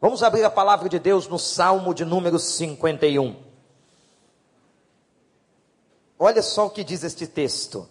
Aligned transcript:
Vamos 0.00 0.22
abrir 0.22 0.44
a 0.44 0.50
palavra 0.50 0.88
de 0.88 0.98
Deus 0.98 1.28
no 1.28 1.38
Salmo 1.38 1.94
de 1.94 2.04
número 2.04 2.38
51. 2.38 3.36
Olha 6.18 6.42
só 6.42 6.66
o 6.66 6.70
que 6.70 6.84
diz 6.84 7.02
este 7.04 7.26
texto. 7.26 7.88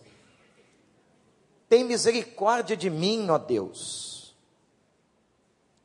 Tem 1.67 1.83
misericórdia 1.83 2.77
de 2.77 2.89
mim, 2.89 3.29
ó 3.29 3.37
Deus. 3.37 4.35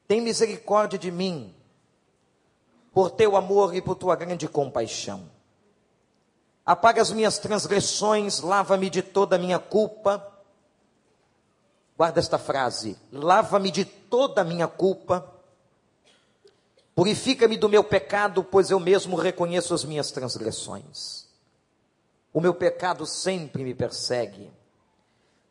Tem 0.06 0.20
misericórdia 0.20 0.98
de 0.98 1.10
mim, 1.10 1.54
por 2.92 3.10
teu 3.10 3.36
amor 3.36 3.74
e 3.74 3.82
por 3.82 3.94
tua 3.94 4.16
grande 4.16 4.48
compaixão. 4.48 5.30
Apaga 6.64 7.00
as 7.00 7.10
minhas 7.10 7.38
transgressões, 7.38 8.40
lava-me 8.40 8.90
de 8.90 9.02
toda 9.02 9.36
a 9.36 9.38
minha 9.38 9.58
culpa. 9.58 10.26
Guarda 11.96 12.20
esta 12.20 12.38
frase: 12.38 12.98
lava-me 13.10 13.70
de 13.70 13.84
toda 13.84 14.42
a 14.42 14.44
minha 14.44 14.68
culpa. 14.68 15.37
Purifica-me 16.98 17.56
do 17.56 17.68
meu 17.68 17.84
pecado, 17.84 18.42
pois 18.42 18.72
eu 18.72 18.80
mesmo 18.80 19.14
reconheço 19.14 19.72
as 19.72 19.84
minhas 19.84 20.10
transgressões. 20.10 21.28
O 22.32 22.40
meu 22.40 22.52
pecado 22.52 23.06
sempre 23.06 23.62
me 23.62 23.72
persegue. 23.72 24.50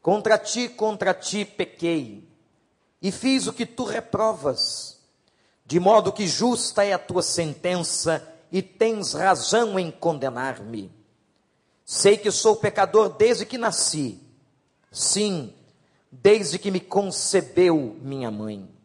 Contra 0.02 0.38
ti, 0.38 0.68
contra 0.68 1.14
ti 1.14 1.46
pequei, 1.46 2.28
e 3.02 3.14
fiz 3.14 3.48
o 3.48 3.54
que 3.54 3.66
tu 3.66 3.86
reprovas, 3.86 5.00
de 5.66 5.80
modo 5.80 6.12
que 6.12 6.28
justa 6.28 6.84
é 6.84 6.92
a 6.92 7.00
tua 7.00 7.22
sentença, 7.22 8.28
e 8.52 8.62
tens 8.62 9.14
razão 9.14 9.80
em 9.80 9.90
condenar-me. 9.90 10.92
Sei 11.86 12.18
que 12.18 12.30
sou 12.30 12.58
pecador 12.58 13.08
desde 13.08 13.46
que 13.46 13.58
nasci, 13.58 14.20
sim, 14.92 15.54
desde 16.12 16.60
que 16.60 16.70
me 16.70 16.82
concebeu 16.82 17.96
minha 18.02 18.30
mãe. 18.30 18.77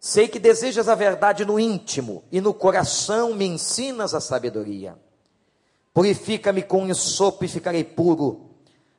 Sei 0.00 0.28
que 0.28 0.38
desejas 0.38 0.88
a 0.88 0.94
verdade 0.94 1.44
no 1.44 1.58
íntimo, 1.58 2.22
e 2.30 2.40
no 2.40 2.54
coração 2.54 3.34
me 3.34 3.46
ensinas 3.46 4.14
a 4.14 4.20
sabedoria. 4.20 4.96
Purifica-me 5.92 6.62
com 6.62 6.86
ensopo 6.86 7.44
e 7.44 7.48
ficarei 7.48 7.82
puro. 7.82 8.50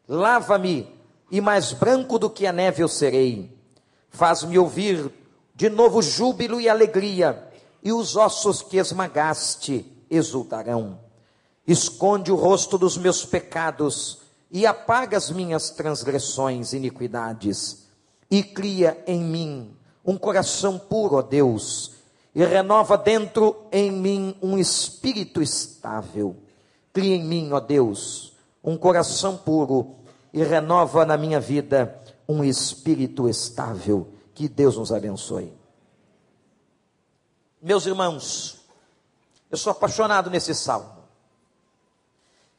Lava-me, 0.08 0.94
e 1.32 1.40
mais 1.40 1.72
branco 1.72 2.20
do 2.20 2.30
que 2.30 2.46
a 2.46 2.52
neve 2.52 2.84
eu 2.84 2.90
serei. 2.90 3.58
Faz-me 4.10 4.60
ouvir 4.60 5.10
de 5.56 5.70
novo 5.70 6.02
júbilo 6.02 6.60
e 6.60 6.68
alegria, 6.68 7.48
e 7.82 7.94
os 7.94 8.18
ossos 8.18 8.62
que 8.62 8.78
esmagaste 8.78 9.86
exultarão. 10.10 11.00
Esconde 11.66 12.32
o 12.32 12.36
rosto 12.36 12.78
dos 12.78 12.98
meus 12.98 13.26
pecados 13.26 14.20
e 14.52 14.66
apaga 14.66 15.16
as 15.16 15.30
minhas 15.30 15.70
transgressões 15.70 16.74
e 16.74 16.78
iniquidades, 16.78 17.88
e 18.30 18.44
cria 18.44 19.02
em 19.08 19.24
mim 19.24 19.79
um 20.10 20.18
coração 20.18 20.80
puro, 20.80 21.18
ó 21.18 21.22
Deus, 21.22 21.92
e 22.34 22.44
renova 22.44 22.98
dentro 22.98 23.68
em 23.72 23.92
mim 23.92 24.36
um 24.42 24.58
espírito 24.58 25.40
estável. 25.40 26.36
Cria 26.92 27.16
em 27.16 27.24
mim, 27.24 27.52
ó 27.54 27.60
Deus, 27.60 28.34
um 28.64 28.76
coração 28.76 29.38
puro 29.38 29.98
e 30.34 30.42
renova 30.42 31.06
na 31.06 31.16
minha 31.16 31.40
vida 31.40 31.96
um 32.28 32.44
espírito 32.44 33.30
estável. 33.30 34.12
Que 34.34 34.50
Deus 34.50 34.78
nos 34.78 34.92
abençoe. 34.92 35.54
Meus 37.62 37.86
irmãos, 37.86 38.62
eu 39.52 39.60
sou 39.60 39.70
apaixonado 39.70 40.32
nesse 40.32 40.56
salmo. 40.56 40.90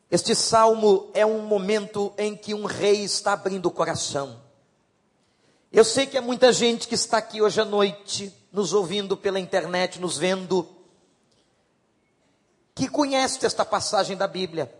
Este 0.08 0.36
salmo 0.36 1.10
é 1.14 1.26
um 1.26 1.40
momento 1.40 2.12
em 2.16 2.36
que 2.36 2.54
um 2.54 2.64
rei 2.64 3.02
está 3.02 3.32
abrindo 3.32 3.66
o 3.66 3.72
coração. 3.72 4.40
Eu 5.72 5.84
sei 5.84 6.04
que 6.04 6.18
há 6.18 6.22
muita 6.22 6.52
gente 6.52 6.88
que 6.88 6.96
está 6.96 7.18
aqui 7.18 7.40
hoje 7.40 7.60
à 7.60 7.64
noite, 7.64 8.34
nos 8.52 8.72
ouvindo 8.72 9.16
pela 9.16 9.38
internet, 9.38 10.00
nos 10.00 10.18
vendo, 10.18 10.68
que 12.74 12.88
conhece 12.88 13.46
esta 13.46 13.64
passagem 13.64 14.16
da 14.16 14.26
Bíblia, 14.26 14.74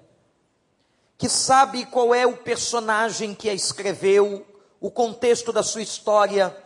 que 1.16 1.28
sabe 1.28 1.86
qual 1.86 2.12
é 2.12 2.26
o 2.26 2.38
personagem 2.38 3.36
que 3.36 3.48
a 3.48 3.54
escreveu, 3.54 4.44
o 4.80 4.90
contexto 4.90 5.52
da 5.52 5.62
sua 5.62 5.80
história, 5.80 6.56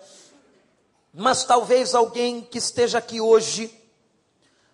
mas 1.12 1.44
talvez 1.44 1.94
alguém 1.94 2.40
que 2.40 2.56
esteja 2.56 2.96
aqui 2.96 3.20
hoje, 3.20 3.78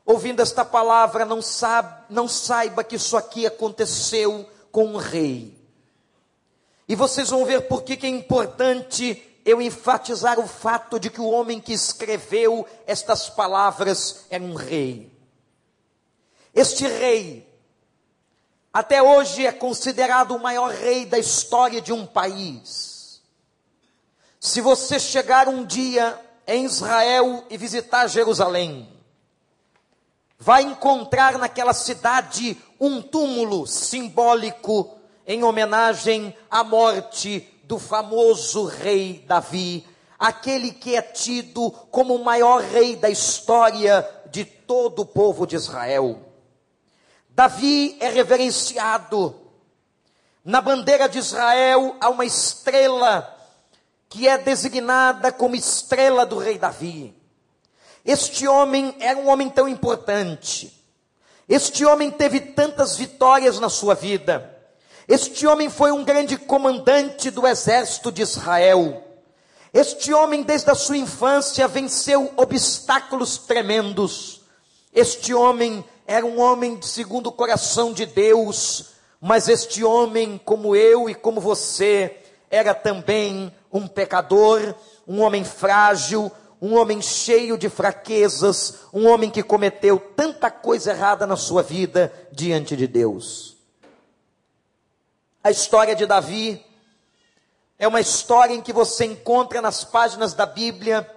ouvindo 0.06 0.41
esta 0.41 0.65
palavra, 0.65 1.25
não, 1.25 1.43
sabe, 1.43 2.05
não 2.09 2.28
saiba 2.28 2.84
que 2.84 2.94
isso 2.94 3.16
aqui 3.16 3.47
aconteceu 3.47 4.49
com 4.71 4.84
um 4.84 4.97
rei. 4.97 5.59
E 6.87 6.94
vocês 6.94 7.31
vão 7.31 7.44
ver 7.44 7.62
por 7.62 7.83
que 7.83 8.06
é 8.06 8.09
importante 8.09 9.27
eu 9.45 9.61
enfatizar 9.61 10.39
o 10.39 10.47
fato 10.47 10.99
de 10.99 11.11
que 11.11 11.21
o 11.21 11.28
homem 11.31 11.61
que 11.61 11.73
escreveu 11.73 12.67
estas 12.87 13.28
palavras 13.28 14.27
era 14.31 14.43
um 14.43 14.55
rei. 14.55 15.11
Este 16.55 16.87
rei, 16.87 17.49
até 18.73 19.03
hoje, 19.03 19.47
é 19.47 19.53
considerado 19.53 20.33
o 20.33 20.41
maior 20.41 20.71
rei 20.71 21.06
da 21.06 21.19
história 21.19 21.81
de 21.81 21.93
um 21.93 22.06
país. 22.06 23.21
Se 24.39 24.61
você 24.61 24.99
chegar 24.99 25.49
um 25.49 25.65
dia 25.65 26.19
em 26.47 26.65
Israel 26.65 27.45
e 27.51 27.57
visitar 27.57 28.07
Jerusalém, 28.09 28.89
vai 30.39 30.62
encontrar 30.62 31.39
naquela 31.39 31.75
cidade 31.75 32.57
um 32.81 33.03
túmulo 33.03 33.67
simbólico 33.67 34.97
em 35.27 35.45
homenagem 35.45 36.34
à 36.51 36.65
morte 36.65 37.47
do 37.71 37.79
famoso 37.79 38.65
rei 38.65 39.25
Davi, 39.29 39.87
aquele 40.19 40.73
que 40.73 40.97
é 40.97 41.01
tido 41.01 41.71
como 41.71 42.17
o 42.17 42.25
maior 42.25 42.61
rei 42.61 42.97
da 42.97 43.09
história 43.09 44.05
de 44.27 44.45
todo 44.45 45.03
o 45.03 45.07
povo 45.07 45.47
de 45.47 45.55
Israel. 45.55 46.19
Davi 47.29 47.97
é 48.01 48.09
reverenciado. 48.09 49.37
Na 50.45 50.61
bandeira 50.61 51.09
de 51.09 51.21
Israel 51.21 51.95
há 52.01 52.09
uma 52.09 52.25
estrela 52.25 53.37
que 54.09 54.27
é 54.27 54.37
designada 54.37 55.31
como 55.31 55.55
estrela 55.55 56.27
do 56.27 56.39
rei 56.39 56.59
Davi. 56.59 57.15
Este 58.05 58.49
homem 58.49 58.97
era 58.99 59.17
um 59.17 59.29
homem 59.29 59.49
tão 59.49 59.69
importante. 59.69 60.77
Este 61.49 61.85
homem 61.85 62.11
teve 62.11 62.41
tantas 62.41 62.97
vitórias 62.97 63.61
na 63.61 63.69
sua 63.69 63.95
vida. 63.95 64.59
Este 65.10 65.44
homem 65.44 65.69
foi 65.69 65.91
um 65.91 66.04
grande 66.04 66.37
comandante 66.37 67.32
do 67.32 67.44
exército 67.44 68.12
de 68.12 68.22
Israel. 68.22 69.03
Este 69.75 70.15
homem, 70.15 70.44
desde 70.44 70.71
a 70.71 70.75
sua 70.76 70.97
infância, 70.97 71.66
venceu 71.66 72.32
obstáculos 72.37 73.37
tremendos. 73.37 74.43
Este 74.94 75.34
homem 75.34 75.84
era 76.06 76.25
um 76.25 76.38
homem 76.38 76.76
de 76.76 76.87
segundo 76.87 77.26
o 77.26 77.32
coração 77.32 77.93
de 77.93 78.06
Deus, 78.06 78.91
mas 79.21 79.48
este 79.48 79.82
homem, 79.82 80.41
como 80.44 80.76
eu 80.76 81.10
e 81.10 81.15
como 81.16 81.41
você, 81.41 82.16
era 82.48 82.72
também 82.72 83.53
um 83.72 83.88
pecador, 83.88 84.77
um 85.09 85.22
homem 85.22 85.42
frágil, 85.42 86.31
um 86.62 86.77
homem 86.77 87.03
cheio 87.03 87.59
de 87.59 87.69
fraquezas, 87.69 88.75
um 88.92 89.09
homem 89.09 89.28
que 89.28 89.42
cometeu 89.42 89.98
tanta 90.15 90.53
coisa 90.53 90.92
errada 90.92 91.27
na 91.27 91.37
sua 91.37 91.65
vida 91.65 92.12
diante 92.31 92.77
de 92.77 92.87
Deus. 92.87 93.59
A 95.43 95.51
história 95.51 95.97
de 95.97 96.05
Davi 96.05 96.62
é 97.78 97.89
uma 97.89 98.01
história 98.01 98.53
em 98.53 98.61
que 98.61 98.75
você 98.75 99.06
encontra 99.06 99.62
nas 99.62 99.83
páginas 99.83 100.34
da 100.34 100.45
Bíblia 100.45 101.11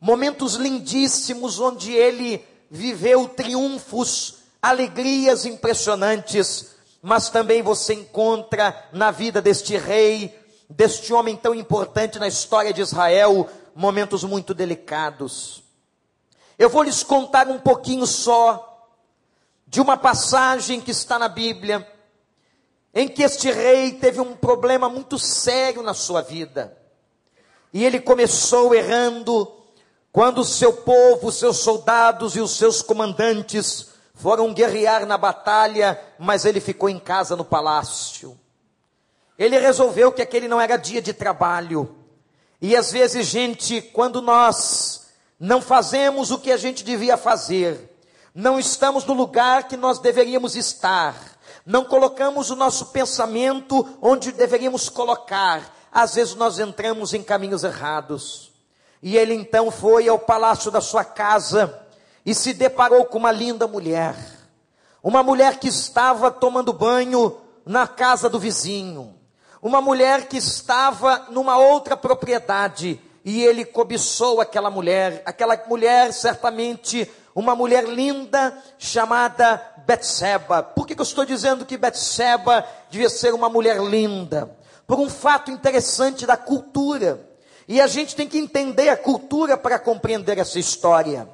momentos 0.00 0.54
lindíssimos 0.54 1.60
onde 1.60 1.92
ele 1.92 2.42
viveu 2.70 3.28
triunfos, 3.28 4.36
alegrias 4.62 5.44
impressionantes, 5.44 6.70
mas 7.02 7.28
também 7.28 7.60
você 7.60 7.92
encontra 7.92 8.88
na 8.94 9.10
vida 9.10 9.42
deste 9.42 9.76
rei, 9.76 10.34
deste 10.68 11.12
homem 11.12 11.36
tão 11.36 11.54
importante 11.54 12.18
na 12.18 12.26
história 12.26 12.72
de 12.72 12.80
Israel, 12.80 13.46
momentos 13.74 14.24
muito 14.24 14.54
delicados. 14.54 15.62
Eu 16.58 16.70
vou 16.70 16.82
lhes 16.82 17.02
contar 17.02 17.46
um 17.48 17.58
pouquinho 17.58 18.06
só 18.06 18.88
de 19.66 19.82
uma 19.82 19.98
passagem 19.98 20.80
que 20.80 20.92
está 20.92 21.18
na 21.18 21.28
Bíblia, 21.28 21.86
em 22.94 23.08
que 23.08 23.22
este 23.22 23.50
rei 23.50 23.92
teve 23.92 24.20
um 24.20 24.36
problema 24.36 24.88
muito 24.88 25.18
sério 25.18 25.82
na 25.82 25.92
sua 25.92 26.22
vida. 26.22 26.76
E 27.72 27.84
ele 27.84 28.00
começou 28.00 28.72
errando, 28.72 29.52
quando 30.12 30.38
o 30.38 30.44
seu 30.44 30.72
povo, 30.72 31.26
os 31.26 31.34
seus 31.36 31.56
soldados 31.56 32.36
e 32.36 32.40
os 32.40 32.56
seus 32.56 32.80
comandantes 32.80 33.88
foram 34.14 34.54
guerrear 34.54 35.04
na 35.04 35.18
batalha, 35.18 36.00
mas 36.18 36.44
ele 36.44 36.60
ficou 36.60 36.88
em 36.88 37.00
casa 37.00 37.34
no 37.34 37.44
palácio. 37.44 38.38
Ele 39.36 39.58
resolveu 39.58 40.12
que 40.12 40.22
aquele 40.22 40.46
não 40.46 40.60
era 40.60 40.76
dia 40.76 41.02
de 41.02 41.12
trabalho. 41.12 41.96
E 42.62 42.76
às 42.76 42.92
vezes, 42.92 43.26
gente, 43.26 43.82
quando 43.82 44.22
nós 44.22 45.08
não 45.38 45.60
fazemos 45.60 46.30
o 46.30 46.38
que 46.38 46.52
a 46.52 46.56
gente 46.56 46.84
devia 46.84 47.16
fazer, 47.16 47.90
não 48.32 48.56
estamos 48.56 49.04
no 49.04 49.14
lugar 49.14 49.66
que 49.66 49.76
nós 49.76 49.98
deveríamos 49.98 50.54
estar, 50.54 51.33
não 51.64 51.84
colocamos 51.84 52.50
o 52.50 52.56
nosso 52.56 52.86
pensamento 52.86 53.96
onde 54.02 54.32
deveríamos 54.32 54.88
colocar, 54.88 55.74
às 55.90 56.14
vezes 56.14 56.34
nós 56.34 56.58
entramos 56.58 57.14
em 57.14 57.22
caminhos 57.22 57.64
errados. 57.64 58.52
E 59.02 59.16
ele 59.16 59.34
então 59.34 59.70
foi 59.70 60.08
ao 60.08 60.18
palácio 60.18 60.70
da 60.70 60.80
sua 60.80 61.04
casa 61.04 61.80
e 62.24 62.34
se 62.34 62.52
deparou 62.52 63.04
com 63.04 63.18
uma 63.18 63.32
linda 63.32 63.66
mulher. 63.66 64.16
Uma 65.02 65.22
mulher 65.22 65.58
que 65.58 65.68
estava 65.68 66.30
tomando 66.30 66.72
banho 66.72 67.36
na 67.64 67.86
casa 67.86 68.28
do 68.28 68.38
vizinho. 68.38 69.14
Uma 69.60 69.80
mulher 69.80 70.28
que 70.28 70.36
estava 70.36 71.26
numa 71.30 71.56
outra 71.56 71.96
propriedade 71.96 73.00
e 73.24 73.42
ele 73.42 73.64
cobiçou 73.64 74.40
aquela 74.40 74.70
mulher. 74.70 75.22
Aquela 75.24 75.62
mulher, 75.66 76.12
certamente, 76.12 77.10
uma 77.34 77.56
mulher 77.56 77.84
linda 77.84 78.56
chamada 78.78 79.60
Betseba. 79.84 80.62
Por 80.62 80.86
que, 80.86 80.94
que 80.94 81.00
eu 81.00 81.04
estou 81.04 81.24
dizendo 81.24 81.66
que 81.66 81.76
Betseba 81.76 82.64
devia 82.90 83.10
ser 83.10 83.34
uma 83.34 83.48
mulher 83.48 83.80
linda? 83.82 84.56
Por 84.86 85.00
um 85.00 85.10
fato 85.10 85.50
interessante 85.50 86.26
da 86.26 86.36
cultura. 86.36 87.28
E 87.66 87.80
a 87.80 87.86
gente 87.86 88.14
tem 88.14 88.28
que 88.28 88.38
entender 88.38 88.88
a 88.88 88.96
cultura 88.96 89.56
para 89.56 89.78
compreender 89.78 90.38
essa 90.38 90.58
história. 90.58 91.28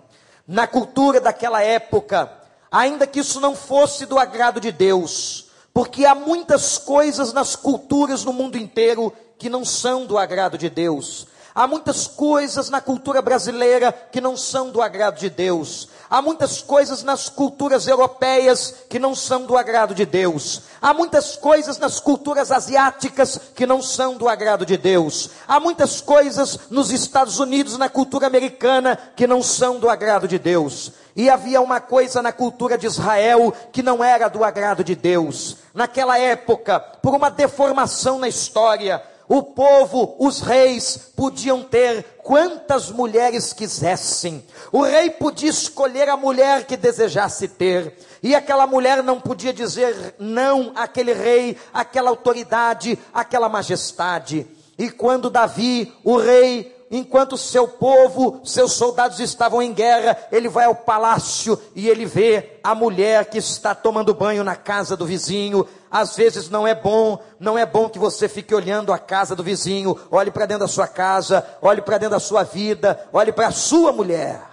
Na 0.46 0.66
cultura 0.66 1.20
daquela 1.20 1.62
época, 1.62 2.32
ainda 2.70 3.06
que 3.06 3.20
isso 3.20 3.40
não 3.40 3.54
fosse 3.54 4.06
do 4.06 4.18
agrado 4.18 4.60
de 4.60 4.72
Deus, 4.72 5.46
porque 5.74 6.04
há 6.04 6.14
muitas 6.14 6.78
coisas 6.78 7.32
nas 7.32 7.54
culturas 7.56 8.24
no 8.24 8.32
mundo 8.32 8.56
inteiro 8.56 9.12
que 9.38 9.48
não 9.48 9.64
são 9.64 10.06
do 10.06 10.16
agrado 10.16 10.56
de 10.56 10.70
Deus. 10.70 11.26
Há 11.54 11.66
muitas 11.66 12.06
coisas 12.06 12.70
na 12.70 12.80
cultura 12.80 13.20
brasileira 13.20 13.92
que 13.92 14.20
não 14.20 14.36
são 14.36 14.70
do 14.70 14.80
agrado 14.80 15.18
de 15.18 15.28
Deus. 15.28 15.88
Há 16.10 16.20
muitas 16.20 16.60
coisas 16.60 17.04
nas 17.04 17.28
culturas 17.28 17.86
europeias 17.86 18.74
que 18.88 18.98
não 18.98 19.14
são 19.14 19.46
do 19.46 19.56
agrado 19.56 19.94
de 19.94 20.04
Deus. 20.04 20.62
Há 20.82 20.92
muitas 20.92 21.36
coisas 21.36 21.78
nas 21.78 22.00
culturas 22.00 22.50
asiáticas 22.50 23.40
que 23.54 23.64
não 23.64 23.80
são 23.80 24.16
do 24.16 24.28
agrado 24.28 24.66
de 24.66 24.76
Deus. 24.76 25.30
Há 25.46 25.60
muitas 25.60 26.00
coisas 26.00 26.58
nos 26.68 26.90
Estados 26.90 27.38
Unidos, 27.38 27.78
na 27.78 27.88
cultura 27.88 28.26
americana, 28.26 28.98
que 29.14 29.24
não 29.24 29.40
são 29.40 29.78
do 29.78 29.88
agrado 29.88 30.26
de 30.26 30.36
Deus. 30.36 30.90
E 31.14 31.30
havia 31.30 31.60
uma 31.60 31.80
coisa 31.80 32.20
na 32.20 32.32
cultura 32.32 32.76
de 32.76 32.88
Israel 32.88 33.54
que 33.70 33.80
não 33.80 34.02
era 34.02 34.26
do 34.26 34.42
agrado 34.42 34.82
de 34.82 34.96
Deus. 34.96 35.58
Naquela 35.72 36.18
época, 36.18 36.80
por 36.80 37.14
uma 37.14 37.30
deformação 37.30 38.18
na 38.18 38.26
história, 38.26 39.00
o 39.32 39.44
povo, 39.44 40.16
os 40.18 40.40
reis, 40.40 41.12
podiam 41.14 41.62
ter 41.62 42.04
quantas 42.18 42.90
mulheres 42.90 43.52
quisessem. 43.52 44.44
O 44.72 44.82
rei 44.82 45.08
podia 45.08 45.48
escolher 45.48 46.08
a 46.08 46.16
mulher 46.16 46.66
que 46.66 46.76
desejasse 46.76 47.46
ter. 47.46 47.96
E 48.24 48.34
aquela 48.34 48.66
mulher 48.66 49.04
não 49.04 49.20
podia 49.20 49.52
dizer 49.52 50.16
não 50.18 50.72
àquele 50.74 51.12
rei, 51.12 51.56
àquela 51.72 52.10
autoridade, 52.10 52.98
àquela 53.14 53.48
majestade. 53.48 54.48
E 54.76 54.90
quando 54.90 55.30
Davi, 55.30 55.96
o 56.02 56.16
rei, 56.16 56.76
enquanto 56.90 57.38
seu 57.38 57.68
povo, 57.68 58.40
seus 58.44 58.72
soldados 58.72 59.20
estavam 59.20 59.62
em 59.62 59.72
guerra, 59.72 60.18
ele 60.32 60.48
vai 60.48 60.64
ao 60.64 60.74
palácio 60.74 61.60
e 61.74 61.88
ele 61.88 62.04
vê 62.04 62.58
a 62.64 62.74
mulher 62.74 63.26
que 63.26 63.38
está 63.38 63.74
tomando 63.74 64.12
banho 64.12 64.42
na 64.42 64.56
casa 64.56 64.96
do 64.96 65.06
vizinho. 65.06 65.66
Às 65.88 66.16
vezes 66.16 66.50
não 66.50 66.66
é 66.66 66.74
bom, 66.74 67.22
não 67.38 67.56
é 67.56 67.64
bom 67.64 67.88
que 67.88 67.98
você 67.98 68.28
fique 68.28 68.54
olhando 68.54 68.92
a 68.92 68.98
casa 68.98 69.36
do 69.36 69.44
vizinho, 69.44 69.96
olhe 70.10 70.32
para 70.32 70.46
dentro 70.46 70.66
da 70.66 70.72
sua 70.72 70.88
casa, 70.88 71.46
olhe 71.62 71.80
para 71.80 71.98
dentro 71.98 72.16
da 72.16 72.20
sua 72.20 72.42
vida, 72.42 73.08
olhe 73.12 73.30
para 73.30 73.48
a 73.48 73.52
sua 73.52 73.92
mulher. 73.92 74.50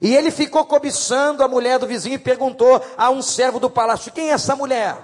E 0.00 0.16
ele 0.16 0.32
ficou 0.32 0.64
cobiçando 0.64 1.44
a 1.44 1.48
mulher 1.48 1.78
do 1.78 1.86
vizinho 1.86 2.16
e 2.16 2.18
perguntou 2.18 2.84
a 2.96 3.08
um 3.10 3.22
servo 3.22 3.60
do 3.60 3.70
palácio: 3.70 4.10
Quem 4.10 4.30
é 4.30 4.32
essa 4.32 4.56
mulher? 4.56 4.96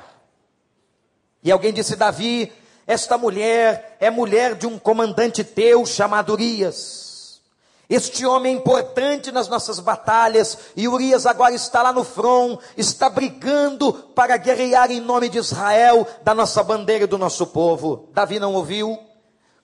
E 1.45 1.53
alguém 1.53 1.73
disse: 1.73 1.95
Davi, 1.95 2.53
esta 2.89 3.19
mulher 3.19 3.99
é 4.01 4.09
mulher 4.09 4.55
de 4.55 4.67
um 4.67 4.79
comandante 4.79 5.45
teu 5.45 5.85
chamado 5.85 6.33
Urias. 6.33 7.39
Este 7.87 8.25
homem 8.25 8.55
é 8.55 8.59
importante 8.59 9.31
nas 9.31 9.47
nossas 9.47 9.79
batalhas, 9.79 10.57
e 10.75 10.89
Urias 10.89 11.27
agora 11.27 11.55
está 11.55 11.83
lá 11.83 11.93
no 11.93 12.03
front, 12.03 12.59
está 12.79 13.11
brigando 13.11 13.93
para 13.93 14.39
guerrear 14.39 14.91
em 14.91 15.01
nome 15.01 15.29
de 15.29 15.37
Israel, 15.37 16.07
da 16.23 16.35
nossa 16.35 16.63
bandeira 16.63 17.05
e 17.05 17.07
do 17.07 17.19
nosso 17.19 17.49
povo. 17.49 18.09
Davi 18.15 18.41
não 18.41 18.55
ouviu, 18.55 18.99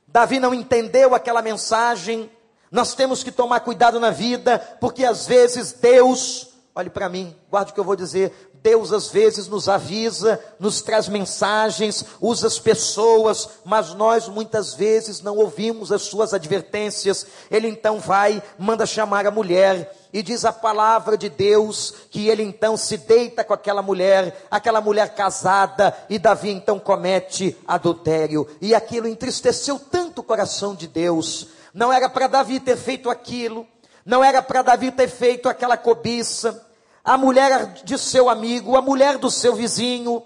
Davi 0.07 0.39
não 0.39 0.53
entendeu 0.53 1.15
aquela 1.15 1.41
mensagem. 1.41 2.31
Nós 2.71 2.95
temos 2.95 3.23
que 3.23 3.33
tomar 3.33 3.61
cuidado 3.61 3.99
na 3.99 4.11
vida, 4.11 4.59
porque 4.81 5.03
às 5.03 5.27
vezes 5.27 5.73
Deus, 5.73 6.49
olhe 6.75 6.91
para 6.91 7.09
mim, 7.09 7.35
guarde 7.51 7.71
o 7.71 7.75
que 7.75 7.81
eu 7.81 7.85
vou 7.85 7.97
dizer, 7.97 8.53
Deus 8.65 8.95
às 8.95 9.09
vezes 9.11 9.47
nos 9.47 9.69
avisa, 9.69 10.43
nos 10.59 10.81
traz 10.81 11.07
mensagens, 11.07 12.03
usa 12.19 12.47
as 12.47 12.59
pessoas, 12.59 13.47
mas 13.63 13.93
nós 13.93 14.27
muitas 14.27 14.73
vezes 14.73 15.21
não 15.21 15.37
ouvimos 15.37 15.93
as 15.93 16.01
suas 16.01 16.33
advertências. 16.33 17.27
Ele 17.51 17.69
então 17.69 18.01
vai, 18.01 18.43
manda 18.59 18.87
chamar 18.87 19.27
a 19.27 19.31
mulher 19.31 19.95
e 20.15 20.23
diz 20.23 20.47
a 20.47 20.53
palavra 20.53 21.19
de 21.19 21.29
Deus 21.29 21.93
que 22.11 22.27
ele 22.27 22.43
então 22.43 22.75
se 22.75 22.97
deita 22.97 23.45
com 23.45 23.53
aquela 23.53 23.83
mulher, 23.83 24.47
aquela 24.51 24.81
mulher 24.81 25.15
casada, 25.15 25.95
e 26.09 26.19
Davi 26.19 26.49
então 26.49 26.79
comete 26.79 27.55
adultério. 27.69 28.49
E 28.63 28.75
aquilo 28.75 29.07
entristeceu 29.07 29.79
tanto 29.79 30.23
o 30.23 30.25
coração 30.25 30.75
de 30.75 30.89
Deus. 30.89 31.49
Não 31.75 31.93
era 31.93 32.09
para 32.09 32.29
Davi 32.29 32.59
ter 32.61 32.79
feito 32.79 33.11
aquilo, 33.11 33.67
não 34.07 34.25
era 34.25 34.41
para 34.41 34.63
Davi 34.63 34.91
ter 34.91 35.09
feito 35.09 35.51
aquela 35.51 35.77
cobiça 35.77 36.65
a 37.05 37.19
mulher 37.19 37.75
de 37.85 37.99
seu 37.99 38.31
amigo, 38.31 38.77
a 38.77 38.83
mulher 38.83 39.19
do 39.19 39.31
seu 39.31 39.55
vizinho, 39.55 40.23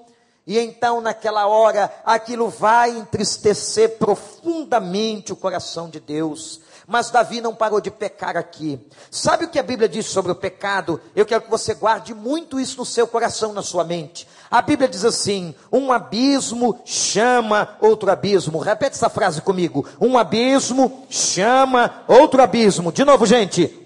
e 0.46 0.58
então 0.58 1.00
naquela 1.00 1.46
hora 1.46 1.92
aquilo 2.06 2.48
vai 2.48 2.90
entristecer 2.90 3.98
profundamente 3.98 5.32
o 5.32 5.36
coração 5.36 5.90
de 5.90 6.00
Deus. 6.00 6.60
Mas 6.86 7.10
Davi 7.10 7.42
não 7.42 7.54
parou 7.54 7.82
de 7.82 7.90
pecar 7.90 8.34
aqui. 8.34 8.80
Sabe 9.10 9.44
o 9.44 9.48
que 9.48 9.58
a 9.58 9.62
Bíblia 9.62 9.86
diz 9.86 10.06
sobre 10.06 10.32
o 10.32 10.34
pecado? 10.34 10.98
Eu 11.14 11.26
quero 11.26 11.42
que 11.42 11.50
você 11.50 11.74
guarde 11.74 12.14
muito 12.14 12.58
isso 12.58 12.78
no 12.78 12.86
seu 12.86 13.06
coração, 13.06 13.52
na 13.52 13.60
sua 13.60 13.84
mente. 13.84 14.26
A 14.50 14.62
Bíblia 14.62 14.88
diz 14.88 15.04
assim: 15.04 15.54
um 15.70 15.92
abismo 15.92 16.80
chama 16.86 17.76
outro 17.78 18.10
abismo. 18.10 18.58
Repete 18.58 18.96
essa 18.96 19.10
frase 19.10 19.42
comigo. 19.42 19.86
Um 20.00 20.16
abismo 20.16 21.04
chama 21.10 22.04
outro 22.08 22.40
abismo. 22.40 22.90
De 22.90 23.04
novo, 23.04 23.26
gente. 23.26 23.77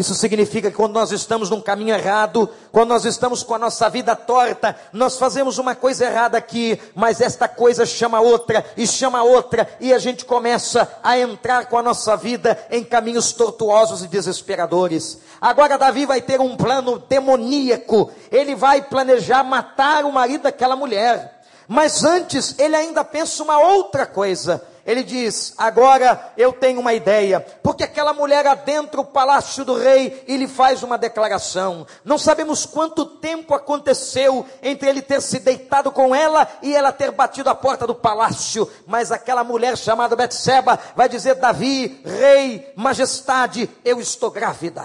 Isso 0.00 0.14
significa 0.14 0.70
que 0.70 0.76
quando 0.78 0.94
nós 0.94 1.12
estamos 1.12 1.50
num 1.50 1.60
caminho 1.60 1.94
errado, 1.94 2.48
quando 2.72 2.88
nós 2.88 3.04
estamos 3.04 3.42
com 3.42 3.54
a 3.54 3.58
nossa 3.58 3.86
vida 3.90 4.16
torta, 4.16 4.74
nós 4.94 5.18
fazemos 5.18 5.58
uma 5.58 5.74
coisa 5.74 6.06
errada 6.06 6.38
aqui, 6.38 6.80
mas 6.94 7.20
esta 7.20 7.46
coisa 7.46 7.84
chama 7.84 8.18
outra 8.18 8.64
e 8.78 8.86
chama 8.86 9.22
outra, 9.22 9.68
e 9.78 9.92
a 9.92 9.98
gente 9.98 10.24
começa 10.24 10.90
a 11.02 11.18
entrar 11.18 11.66
com 11.66 11.76
a 11.76 11.82
nossa 11.82 12.16
vida 12.16 12.58
em 12.70 12.82
caminhos 12.82 13.34
tortuosos 13.34 14.02
e 14.02 14.08
desesperadores. 14.08 15.18
Agora 15.38 15.76
Davi 15.76 16.06
vai 16.06 16.22
ter 16.22 16.40
um 16.40 16.56
plano 16.56 16.98
demoníaco, 17.06 18.10
ele 18.32 18.54
vai 18.54 18.80
planejar 18.80 19.44
matar 19.44 20.06
o 20.06 20.12
marido 20.12 20.44
daquela 20.44 20.76
mulher. 20.76 21.42
Mas 21.68 22.04
antes, 22.04 22.58
ele 22.58 22.74
ainda 22.74 23.04
pensa 23.04 23.42
uma 23.42 23.58
outra 23.58 24.06
coisa 24.06 24.62
ele 24.90 25.04
diz: 25.04 25.54
Agora 25.56 26.32
eu 26.36 26.52
tenho 26.52 26.80
uma 26.80 26.92
ideia, 26.92 27.40
porque 27.62 27.84
aquela 27.84 28.12
mulher 28.12 28.46
adentra 28.46 29.00
o 29.00 29.04
palácio 29.04 29.64
do 29.64 29.74
rei 29.74 30.24
e 30.26 30.36
lhe 30.36 30.48
faz 30.48 30.82
uma 30.82 30.98
declaração. 30.98 31.86
Não 32.04 32.18
sabemos 32.18 32.66
quanto 32.66 33.06
tempo 33.06 33.54
aconteceu 33.54 34.44
entre 34.62 34.88
ele 34.88 35.00
ter 35.00 35.22
se 35.22 35.38
deitado 35.38 35.92
com 35.92 36.14
ela 36.14 36.48
e 36.60 36.74
ela 36.74 36.90
ter 36.90 37.12
batido 37.12 37.48
a 37.48 37.54
porta 37.54 37.86
do 37.86 37.94
palácio, 37.94 38.68
mas 38.86 39.12
aquela 39.12 39.44
mulher 39.44 39.78
chamada 39.78 40.16
Betseba 40.16 40.78
vai 40.96 41.08
dizer: 41.08 41.36
Davi, 41.36 42.00
rei, 42.04 42.72
majestade, 42.74 43.70
eu 43.84 44.00
estou 44.00 44.30
grávida. 44.30 44.84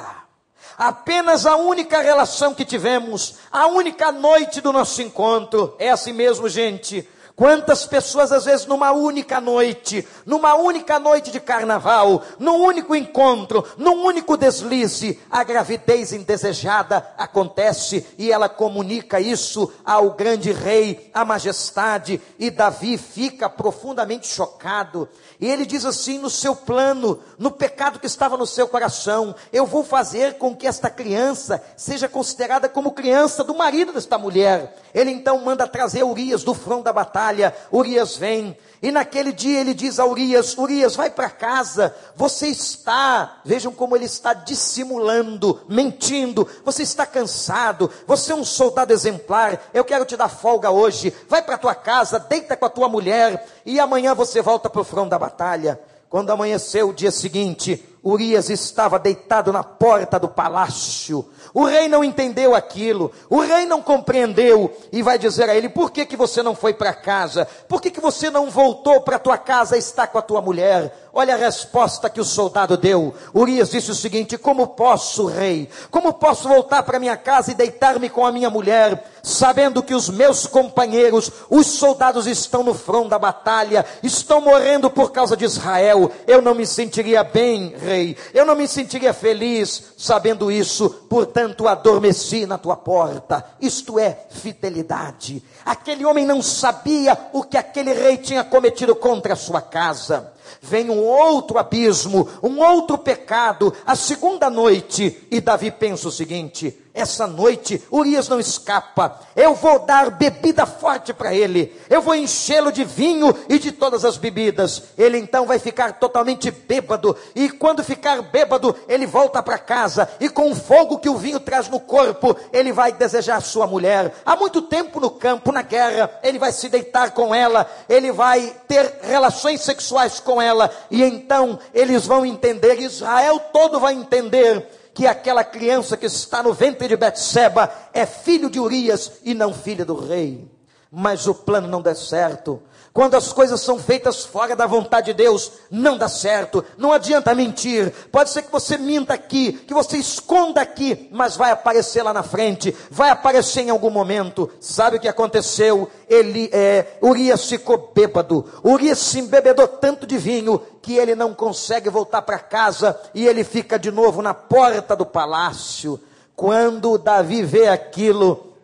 Apenas 0.77 1.45
a 1.45 1.55
única 1.55 2.01
relação 2.01 2.53
que 2.53 2.65
tivemos, 2.65 3.35
a 3.51 3.65
única 3.67 4.11
noite 4.11 4.59
do 4.59 4.73
nosso 4.73 5.01
encontro, 5.01 5.73
é 5.79 5.89
assim 5.89 6.11
mesmo, 6.11 6.49
gente 6.49 7.09
Quantas 7.35 7.85
pessoas, 7.85 8.31
às 8.31 8.45
vezes, 8.45 8.65
numa 8.65 8.93
única 8.93 9.41
noite, 9.41 10.07
numa 10.25 10.55
única 10.55 10.97
noite 10.97 11.31
de 11.31 11.41
carnaval, 11.41 12.23
num 12.39 12.63
único 12.63 12.95
encontro, 12.95 13.65
num 13.77 14.05
único 14.05 14.37
deslize, 14.37 15.19
a 15.29 15.43
gravidez 15.43 16.13
indesejada 16.13 17.05
acontece 17.17 18.07
e 18.17 18.31
ela 18.31 18.47
comunica 18.47 19.19
isso 19.19 19.69
ao 19.83 20.11
grande 20.11 20.53
rei, 20.53 21.11
à 21.13 21.25
majestade, 21.25 22.21
e 22.39 22.49
Davi 22.49 22.97
fica 22.97 23.49
profundamente 23.49 24.27
chocado. 24.27 25.09
E 25.37 25.45
ele 25.45 25.65
diz 25.65 25.83
assim: 25.83 26.17
no 26.17 26.29
seu 26.29 26.55
plano, 26.55 27.19
no 27.37 27.51
pecado 27.51 27.99
que 27.99 28.07
estava 28.07 28.37
no 28.37 28.47
seu 28.47 28.65
coração, 28.65 29.35
eu 29.51 29.65
vou 29.65 29.83
fazer 29.83 30.35
com 30.35 30.55
que 30.55 30.65
esta 30.65 30.89
criança 30.89 31.61
seja 31.75 32.07
considerada 32.07 32.69
como 32.69 32.91
criança 32.91 33.43
do 33.43 33.53
marido 33.53 33.91
desta 33.91 34.17
mulher. 34.17 34.77
Ele 34.93 35.11
então 35.11 35.43
manda 35.43 35.67
trazer 35.67 36.03
Urias 36.03 36.41
do 36.41 36.53
front 36.53 36.81
da 36.81 36.93
batalha 36.93 37.24
batalha. 37.25 37.55
Urias 37.71 38.15
vem. 38.15 38.55
E 38.81 38.91
naquele 38.91 39.31
dia 39.31 39.61
ele 39.61 39.73
diz 39.73 39.99
a 39.99 40.05
Urias: 40.05 40.57
Urias, 40.57 40.95
vai 40.95 41.09
para 41.09 41.29
casa. 41.29 41.95
Você 42.15 42.47
está, 42.47 43.39
vejam 43.43 43.71
como 43.71 43.95
ele 43.95 44.05
está 44.05 44.33
dissimulando, 44.33 45.61
mentindo. 45.67 46.47
Você 46.63 46.83
está 46.83 47.05
cansado. 47.05 47.89
Você 48.05 48.31
é 48.31 48.35
um 48.35 48.45
soldado 48.45 48.93
exemplar. 48.93 49.69
Eu 49.73 49.83
quero 49.83 50.05
te 50.05 50.15
dar 50.15 50.29
folga 50.29 50.69
hoje. 50.69 51.13
Vai 51.27 51.41
para 51.41 51.57
tua 51.57 51.73
casa, 51.73 52.19
deita 52.19 52.55
com 52.55 52.65
a 52.65 52.69
tua 52.69 52.87
mulher. 52.87 53.47
E 53.65 53.79
amanhã 53.79 54.13
você 54.13 54.41
volta 54.41 54.69
para 54.69 54.81
o 54.81 54.85
front 54.85 55.09
da 55.09 55.17
batalha. 55.17 55.79
Quando 56.07 56.29
amanheceu 56.29 56.89
o 56.89 56.93
dia 56.93 57.11
seguinte, 57.11 57.83
Urias 58.03 58.49
estava 58.49 58.99
deitado 58.99 59.51
na 59.51 59.63
porta 59.63 60.19
do 60.19 60.27
palácio. 60.27 61.27
O 61.55 61.63
rei 61.63 61.87
não 61.87 62.03
entendeu 62.03 62.53
aquilo, 62.53 63.13
o 63.29 63.39
rei 63.39 63.65
não 63.65 63.81
compreendeu 63.81 64.75
e 64.91 65.01
vai 65.01 65.17
dizer 65.17 65.49
a 65.49 65.55
ele: 65.55 65.69
por 65.69 65.89
que, 65.89 66.05
que 66.05 66.17
você 66.17 66.43
não 66.43 66.53
foi 66.53 66.73
para 66.73 66.93
casa? 66.93 67.47
Por 67.69 67.81
que, 67.81 67.89
que 67.89 68.01
você 68.01 68.29
não 68.29 68.49
voltou 68.51 68.99
para 68.99 69.17
tua 69.17 69.37
casa 69.37 69.77
e 69.77 69.79
está 69.79 70.05
com 70.05 70.17
a 70.17 70.21
tua 70.21 70.41
mulher? 70.41 71.05
Olha 71.17 71.35
a 71.35 71.37
resposta 71.37 72.09
que 72.09 72.19
o 72.19 72.25
soldado 72.25 72.75
deu. 72.75 73.15
Urias 73.33 73.69
disse 73.69 73.89
o 73.89 73.95
seguinte: 73.95 74.37
Como 74.37 74.67
posso, 74.67 75.27
rei? 75.27 75.69
Como 75.89 76.11
posso 76.11 76.49
voltar 76.49 76.83
para 76.83 76.99
minha 76.99 77.15
casa 77.15 77.51
e 77.51 77.55
deitar-me 77.55 78.09
com 78.09 78.25
a 78.25 78.33
minha 78.33 78.49
mulher, 78.49 79.01
sabendo 79.23 79.81
que 79.81 79.95
os 79.95 80.09
meus 80.09 80.45
companheiros, 80.45 81.31
os 81.49 81.67
soldados, 81.67 82.27
estão 82.27 82.63
no 82.63 82.73
front 82.73 83.07
da 83.07 83.17
batalha, 83.17 83.85
estão 84.03 84.41
morrendo 84.41 84.89
por 84.89 85.13
causa 85.13 85.37
de 85.37 85.45
Israel? 85.45 86.11
Eu 86.27 86.41
não 86.41 86.53
me 86.53 86.67
sentiria 86.67 87.23
bem, 87.23 87.73
rei. 87.77 88.17
Eu 88.33 88.45
não 88.45 88.53
me 88.53 88.67
sentiria 88.67 89.13
feliz 89.13 89.93
sabendo 89.97 90.51
isso. 90.51 90.89
Portanto, 91.09 91.44
adormeci 91.67 92.45
na 92.45 92.57
tua 92.57 92.75
porta. 92.75 93.45
Isto 93.59 93.99
é 93.99 94.25
fidelidade. 94.29 95.43
Aquele 95.65 96.05
homem 96.05 96.25
não 96.25 96.41
sabia 96.41 97.17
o 97.33 97.43
que 97.43 97.57
aquele 97.57 97.93
rei 97.93 98.17
tinha 98.17 98.43
cometido 98.43 98.95
contra 98.95 99.33
a 99.33 99.37
sua 99.37 99.61
casa 99.61 100.33
vem 100.61 100.89
um 100.89 101.03
outro 101.03 101.57
abismo, 101.57 102.27
um 102.41 102.59
outro 102.59 102.97
pecado, 102.97 103.73
a 103.85 103.95
segunda 103.95 104.49
noite, 104.49 105.27
e 105.29 105.39
Davi 105.39 105.71
pensa 105.71 106.07
o 106.07 106.11
seguinte: 106.11 106.84
essa 106.95 107.27
noite 107.27 107.83
Urias 107.91 108.29
não 108.29 108.39
escapa. 108.39 109.19
Eu 109.35 109.53
vou 109.53 109.79
dar 109.79 110.09
bebida 110.09 110.65
forte 110.65 111.13
para 111.13 111.33
ele. 111.33 111.75
Eu 111.89 112.01
vou 112.01 112.15
enchê-lo 112.15 112.71
de 112.71 112.85
vinho 112.85 113.35
e 113.49 113.59
de 113.59 113.71
todas 113.71 114.05
as 114.05 114.17
bebidas. 114.17 114.81
Ele 114.97 115.17
então 115.17 115.45
vai 115.45 115.59
ficar 115.59 115.99
totalmente 115.99 116.49
bêbado. 116.49 117.15
E 117.35 117.49
quando 117.49 117.83
ficar 117.83 118.21
bêbado, 118.21 118.73
ele 118.87 119.05
volta 119.05 119.43
para 119.43 119.57
casa. 119.57 120.09
E 120.19 120.29
com 120.29 120.49
o 120.51 120.55
fogo 120.55 120.99
que 120.99 121.09
o 121.09 121.17
vinho 121.17 121.39
traz 121.39 121.67
no 121.67 121.81
corpo, 121.81 122.35
ele 122.53 122.71
vai 122.71 122.93
desejar 122.93 123.41
sua 123.41 123.67
mulher. 123.67 124.13
Há 124.25 124.35
muito 124.37 124.61
tempo 124.61 124.99
no 124.99 125.11
campo, 125.11 125.51
na 125.51 125.61
guerra, 125.61 126.09
ele 126.23 126.39
vai 126.39 126.53
se 126.53 126.69
deitar 126.69 127.11
com 127.11 127.35
ela. 127.35 127.69
Ele 127.89 128.11
vai 128.13 128.55
ter 128.67 128.99
relações 129.01 129.61
sexuais 129.61 130.21
com 130.21 130.41
ela. 130.41 130.71
E 130.89 131.03
então 131.03 131.59
eles 131.73 132.05
vão 132.05 132.25
entender. 132.25 132.79
Israel 132.79 133.39
todo 133.51 133.79
vai 133.81 133.93
entender 133.93 134.65
que 134.95 135.05
aquela 135.05 135.43
criança 135.43 135.97
que 135.97 136.05
está 136.05 136.41
no 136.41 136.53
ventre 136.53 136.87
de 136.87 136.95
Betseba 136.95 137.69
é 137.93 138.05
filho 138.05 138.49
de 138.49 138.61
Urias 138.61 139.11
e 139.25 139.33
não 139.33 139.53
filha 139.53 139.83
do 139.83 139.93
rei. 139.93 140.49
Mas 140.89 141.27
o 141.27 141.35
plano 141.35 141.67
não 141.67 141.81
deu 141.81 141.93
certo. 141.93 142.63
Quando 142.95 143.15
as 143.15 143.33
coisas 143.33 143.59
são 143.59 143.77
feitas 143.77 144.23
fora 144.23 144.55
da 144.55 144.65
vontade 144.65 145.07
de 145.07 145.15
Deus, 145.15 145.51
não 145.69 145.97
dá 145.97 146.07
certo. 146.07 146.63
Não 146.77 146.93
adianta 146.93 147.35
mentir. 147.35 147.91
Pode 148.09 148.29
ser 148.29 148.43
que 148.43 148.51
você 148.53 148.77
minta 148.77 149.13
aqui, 149.13 149.51
que 149.51 149.73
você 149.73 149.97
esconda 149.97 150.61
aqui, 150.61 151.09
mas 151.11 151.35
vai 151.35 151.51
aparecer 151.51 152.03
lá 152.03 152.13
na 152.13 152.23
frente, 152.23 152.73
vai 152.89 153.09
aparecer 153.09 153.63
em 153.63 153.69
algum 153.69 153.89
momento. 153.89 154.49
Sabe 154.61 154.95
o 154.95 154.99
que 155.01 155.09
aconteceu? 155.09 155.91
Ele, 156.07 156.49
é, 156.53 156.97
Urias 157.01 157.49
ficou 157.49 157.91
bêbado. 157.93 158.45
Urias 158.63 158.99
se 158.99 159.19
embebedou 159.19 159.67
tanto 159.67 160.07
de 160.07 160.17
vinho 160.17 160.61
que 160.81 160.95
ele 160.95 161.15
não 161.15 161.33
consegue 161.33 161.89
voltar 161.89 162.21
para 162.21 162.39
casa 162.39 162.97
e 163.13 163.27
ele 163.27 163.43
fica 163.43 163.77
de 163.77 163.91
novo 163.91 164.21
na 164.21 164.33
porta 164.33 164.95
do 164.95 165.05
palácio. 165.05 165.99
Quando 166.33 166.97
Davi 166.97 167.43
vê 167.43 167.67
aquilo, 167.67 168.54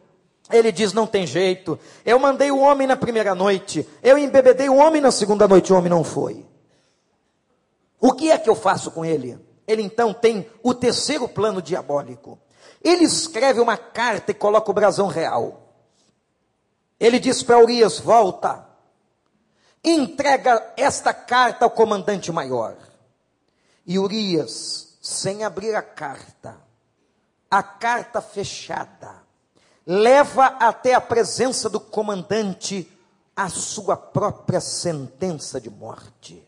ele 0.51 0.71
diz: 0.71 0.93
não 0.93 1.07
tem 1.07 1.25
jeito. 1.25 1.79
Eu 2.05 2.19
mandei 2.19 2.51
o 2.51 2.59
homem 2.59 2.87
na 2.87 2.95
primeira 2.95 3.33
noite, 3.35 3.87
eu 4.01 4.17
embebedei 4.17 4.69
o 4.69 4.77
homem 4.77 5.01
na 5.01 5.11
segunda 5.11 5.47
noite, 5.47 5.71
o 5.71 5.77
homem 5.77 5.89
não 5.89 6.03
foi. 6.03 6.45
O 7.99 8.13
que 8.13 8.31
é 8.31 8.37
que 8.37 8.49
eu 8.49 8.55
faço 8.55 8.91
com 8.91 9.05
ele? 9.05 9.39
Ele 9.67 9.83
então 9.83 10.13
tem 10.13 10.49
o 10.63 10.73
terceiro 10.73 11.27
plano 11.27 11.61
diabólico. 11.61 12.39
Ele 12.83 13.03
escreve 13.03 13.59
uma 13.59 13.77
carta 13.77 14.31
e 14.31 14.33
coloca 14.33 14.71
o 14.71 14.73
brasão 14.73 15.07
real. 15.07 15.75
Ele 16.99 17.19
diz 17.19 17.43
para 17.43 17.59
Urias: 17.59 17.99
volta, 17.99 18.67
entrega 19.83 20.73
esta 20.75 21.13
carta 21.13 21.65
ao 21.65 21.71
comandante 21.71 22.31
maior. 22.31 22.75
E 23.85 23.97
Urias, 23.97 24.97
sem 25.01 25.43
abrir 25.43 25.75
a 25.75 25.81
carta, 25.81 26.57
a 27.49 27.63
carta 27.63 28.21
fechada, 28.21 29.23
leva 29.85 30.45
até 30.45 30.93
a 30.93 31.01
presença 31.01 31.69
do 31.69 31.79
comandante 31.79 32.89
a 33.35 33.49
sua 33.49 33.97
própria 33.97 34.59
sentença 34.59 35.59
de 35.59 35.69
morte. 35.69 36.45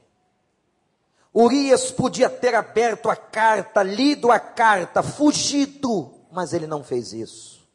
Urias 1.34 1.90
podia 1.90 2.30
ter 2.30 2.54
aberto 2.54 3.10
a 3.10 3.16
carta, 3.16 3.82
lido 3.82 4.32
a 4.32 4.40
carta, 4.40 5.02
fugido, 5.02 6.14
mas 6.32 6.54
ele 6.54 6.68
não 6.68 6.84
fez 6.84 7.12
isso. 7.12 7.68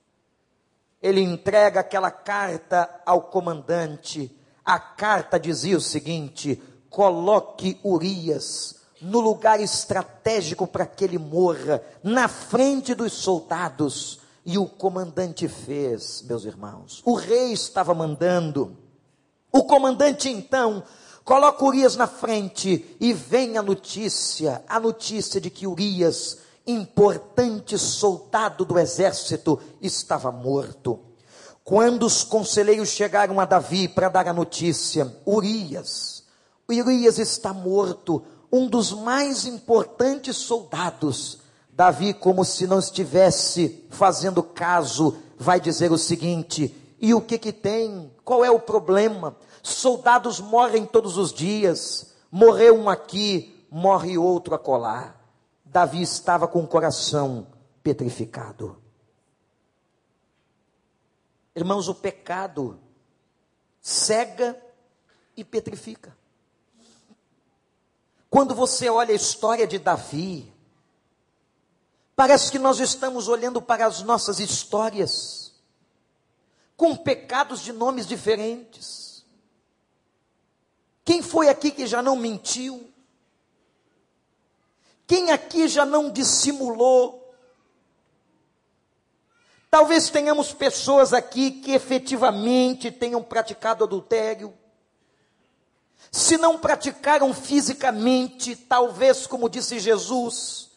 Ele 1.02 1.20
entrega 1.20 1.80
aquela 1.80 2.10
carta 2.10 2.88
ao 3.04 3.22
comandante. 3.22 4.36
A 4.64 4.78
carta 4.78 5.40
dizia 5.40 5.76
o 5.76 5.80
seguinte: 5.80 6.62
coloque 6.88 7.80
Urias 7.82 8.76
no 9.00 9.20
lugar 9.20 9.60
estratégico 9.60 10.66
para 10.66 10.86
que 10.86 11.04
ele 11.04 11.18
morra, 11.18 11.82
na 12.02 12.28
frente 12.28 12.94
dos 12.94 13.12
soldados 13.12 14.20
e 14.49 14.57
o 14.57 14.64
comandante 14.64 15.47
fez, 15.47 16.23
meus 16.23 16.47
irmãos. 16.47 17.02
O 17.05 17.12
rei 17.12 17.52
estava 17.52 17.93
mandando. 17.93 18.78
O 19.52 19.64
comandante 19.64 20.31
então 20.31 20.83
coloca 21.23 21.67
Urias 21.67 21.97
na 21.97 22.07
frente 22.07 22.97
e 22.99 23.12
vem 23.12 23.59
a 23.59 23.62
notícia, 23.62 24.64
a 24.67 24.81
notícia 24.81 25.38
de 25.38 25.50
que 25.50 25.67
Urias, 25.67 26.38
importante 26.67 27.76
soldado 27.76 28.64
do 28.64 28.78
exército, 28.78 29.61
estava 29.83 30.33
morto. 30.33 30.99
Quando 31.62 32.07
os 32.07 32.25
conselheiros 32.25 32.88
chegaram 32.88 33.38
a 33.38 33.45
Davi 33.45 33.87
para 33.87 34.09
dar 34.09 34.28
a 34.28 34.33
notícia, 34.33 35.14
Urias, 35.26 36.25
Urias 36.67 37.19
está 37.19 37.52
morto, 37.52 38.23
um 38.50 38.67
dos 38.67 38.93
mais 38.93 39.45
importantes 39.45 40.38
soldados 40.38 41.48
Davi, 41.78 42.12
como 42.12 42.44
se 42.44 42.66
não 42.66 42.80
estivesse 42.80 43.87
fazendo 43.88 44.42
caso, 44.42 45.16
vai 45.38 45.61
dizer 45.61 45.92
o 45.92 45.97
seguinte: 45.97 46.75
e 47.00 47.14
o 47.14 47.20
que 47.20 47.38
que 47.38 47.52
tem? 47.52 48.12
Qual 48.25 48.44
é 48.44 48.50
o 48.50 48.58
problema? 48.58 49.37
Soldados 49.62 50.40
morrem 50.40 50.85
todos 50.85 51.16
os 51.16 51.32
dias, 51.32 52.16
morreu 52.32 52.76
um 52.76 52.88
aqui, 52.88 53.64
morre 53.70 54.18
outro 54.18 54.56
acolá. 54.56 55.14
Davi 55.64 56.02
estava 56.02 56.49
com 56.49 56.58
o 56.58 56.66
coração 56.66 57.47
petrificado. 57.80 58.82
Irmãos, 61.54 61.87
o 61.87 61.94
pecado 61.94 62.80
cega 63.80 64.61
e 65.37 65.44
petrifica. 65.44 66.18
Quando 68.28 68.52
você 68.52 68.88
olha 68.88 69.12
a 69.12 69.16
história 69.16 69.64
de 69.64 69.78
Davi, 69.78 70.57
Parece 72.18 72.50
que 72.50 72.58
nós 72.58 72.80
estamos 72.80 73.28
olhando 73.28 73.62
para 73.62 73.87
as 73.87 74.02
nossas 74.02 74.40
histórias 74.40 75.52
com 76.76 76.96
pecados 76.96 77.60
de 77.60 77.72
nomes 77.72 78.08
diferentes. 78.08 79.25
Quem 81.04 81.22
foi 81.22 81.48
aqui 81.48 81.70
que 81.70 81.87
já 81.87 82.02
não 82.02 82.16
mentiu? 82.16 82.92
Quem 85.06 85.30
aqui 85.30 85.68
já 85.68 85.87
não 85.87 86.10
dissimulou? 86.10 87.32
Talvez 89.70 90.10
tenhamos 90.10 90.52
pessoas 90.52 91.12
aqui 91.12 91.52
que 91.52 91.70
efetivamente 91.70 92.90
tenham 92.90 93.22
praticado 93.22 93.84
adultério. 93.84 94.52
Se 96.10 96.37
não 96.37 96.58
praticaram 96.58 97.32
fisicamente, 97.32 98.56
talvez, 98.56 99.25
como 99.25 99.48
disse 99.48 99.78
Jesus, 99.78 100.67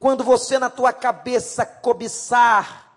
quando 0.00 0.24
você 0.24 0.58
na 0.58 0.70
tua 0.70 0.94
cabeça 0.94 1.66
cobiçar 1.66 2.90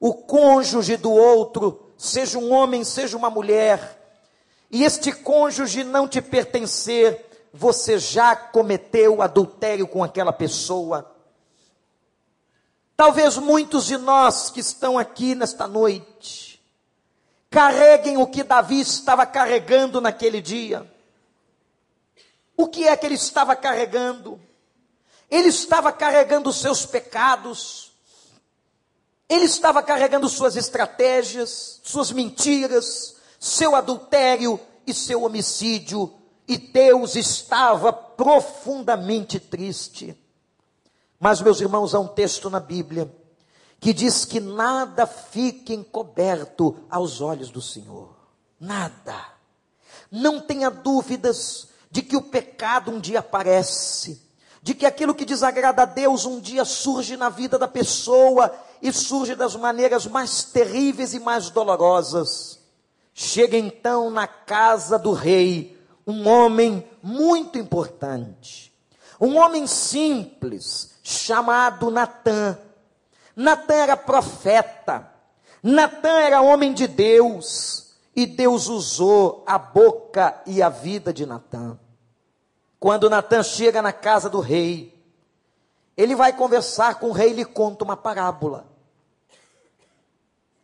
o 0.00 0.12
cônjuge 0.12 0.96
do 0.96 1.12
outro, 1.12 1.92
seja 1.96 2.36
um 2.36 2.52
homem, 2.52 2.82
seja 2.82 3.16
uma 3.16 3.30
mulher, 3.30 3.96
e 4.68 4.82
este 4.82 5.12
cônjuge 5.12 5.84
não 5.84 6.08
te 6.08 6.20
pertencer, 6.20 7.48
você 7.54 7.96
já 7.96 8.34
cometeu 8.34 9.22
adultério 9.22 9.86
com 9.86 10.02
aquela 10.02 10.32
pessoa. 10.32 11.14
Talvez 12.96 13.38
muitos 13.38 13.86
de 13.86 13.96
nós 13.96 14.50
que 14.50 14.58
estão 14.58 14.98
aqui 14.98 15.36
nesta 15.36 15.68
noite 15.68 16.60
carreguem 17.48 18.18
o 18.18 18.26
que 18.26 18.42
Davi 18.42 18.80
estava 18.80 19.24
carregando 19.24 20.00
naquele 20.00 20.42
dia. 20.42 20.92
O 22.56 22.66
que 22.66 22.88
é 22.88 22.96
que 22.96 23.06
ele 23.06 23.14
estava 23.14 23.54
carregando? 23.54 24.47
Ele 25.30 25.48
estava 25.48 25.92
carregando 25.92 26.50
os 26.50 26.56
seus 26.56 26.86
pecados, 26.86 27.92
ele 29.28 29.44
estava 29.44 29.82
carregando 29.82 30.28
suas 30.28 30.56
estratégias, 30.56 31.80
suas 31.82 32.10
mentiras, 32.10 33.16
seu 33.38 33.76
adultério 33.76 34.58
e 34.86 34.94
seu 34.94 35.22
homicídio, 35.22 36.14
e 36.46 36.56
Deus 36.56 37.14
estava 37.14 37.92
profundamente 37.92 39.38
triste. 39.38 40.16
Mas, 41.20 41.42
meus 41.42 41.60
irmãos, 41.60 41.94
há 41.94 42.00
um 42.00 42.08
texto 42.08 42.48
na 42.48 42.58
Bíblia 42.58 43.14
que 43.80 43.92
diz 43.92 44.24
que 44.24 44.40
nada 44.40 45.06
fique 45.06 45.74
encoberto 45.74 46.76
aos 46.90 47.20
olhos 47.20 47.50
do 47.50 47.60
Senhor. 47.60 48.16
Nada. 48.58 49.14
Não 50.10 50.40
tenha 50.40 50.70
dúvidas 50.70 51.68
de 51.90 52.02
que 52.02 52.16
o 52.16 52.22
pecado 52.22 52.90
um 52.90 52.98
dia 52.98 53.20
aparece, 53.20 54.20
de 54.68 54.74
que 54.74 54.84
aquilo 54.84 55.14
que 55.14 55.24
desagrada 55.24 55.80
a 55.80 55.86
Deus 55.86 56.26
um 56.26 56.38
dia 56.38 56.62
surge 56.62 57.16
na 57.16 57.30
vida 57.30 57.58
da 57.58 57.66
pessoa 57.66 58.54
e 58.82 58.92
surge 58.92 59.34
das 59.34 59.56
maneiras 59.56 60.06
mais 60.06 60.44
terríveis 60.44 61.14
e 61.14 61.18
mais 61.18 61.48
dolorosas. 61.48 62.60
Chega 63.14 63.56
então 63.56 64.10
na 64.10 64.26
casa 64.26 64.98
do 64.98 65.12
rei 65.12 65.74
um 66.06 66.28
homem 66.28 66.86
muito 67.02 67.58
importante, 67.58 68.70
um 69.18 69.38
homem 69.38 69.66
simples, 69.66 70.90
chamado 71.02 71.90
Natã. 71.90 72.58
Natã 73.34 73.72
era 73.72 73.96
profeta, 73.96 75.10
Natã 75.62 76.20
era 76.20 76.42
homem 76.42 76.74
de 76.74 76.86
Deus, 76.86 77.94
e 78.14 78.26
Deus 78.26 78.68
usou 78.68 79.44
a 79.46 79.56
boca 79.56 80.42
e 80.44 80.60
a 80.60 80.68
vida 80.68 81.10
de 81.10 81.24
Natã. 81.24 81.78
Quando 82.80 83.10
Natã 83.10 83.42
chega 83.42 83.82
na 83.82 83.92
casa 83.92 84.30
do 84.30 84.40
rei, 84.40 84.96
ele 85.96 86.14
vai 86.14 86.32
conversar 86.32 86.96
com 86.96 87.08
o 87.08 87.12
rei 87.12 87.30
e 87.30 87.34
lhe 87.34 87.44
conta 87.44 87.84
uma 87.84 87.96
parábola. 87.96 88.66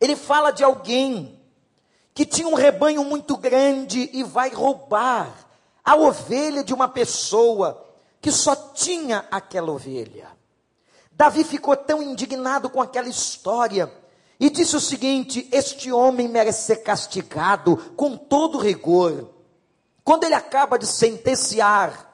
Ele 0.00 0.14
fala 0.14 0.52
de 0.52 0.62
alguém 0.62 1.40
que 2.14 2.24
tinha 2.24 2.46
um 2.46 2.54
rebanho 2.54 3.04
muito 3.04 3.36
grande 3.36 4.08
e 4.12 4.22
vai 4.22 4.50
roubar 4.50 5.28
a 5.84 5.96
ovelha 5.96 6.62
de 6.62 6.72
uma 6.72 6.86
pessoa 6.86 7.84
que 8.20 8.30
só 8.30 8.54
tinha 8.54 9.26
aquela 9.30 9.72
ovelha. 9.72 10.28
Davi 11.10 11.42
ficou 11.42 11.76
tão 11.76 12.02
indignado 12.02 12.70
com 12.70 12.80
aquela 12.80 13.08
história 13.08 13.92
e 14.38 14.48
disse 14.48 14.76
o 14.76 14.80
seguinte: 14.80 15.48
Este 15.52 15.90
homem 15.90 16.28
merece 16.28 16.64
ser 16.64 16.76
castigado 16.76 17.76
com 17.96 18.16
todo 18.16 18.58
rigor. 18.58 19.33
Quando 20.04 20.24
ele 20.24 20.34
acaba 20.34 20.78
de 20.78 20.86
sentenciar 20.86 22.12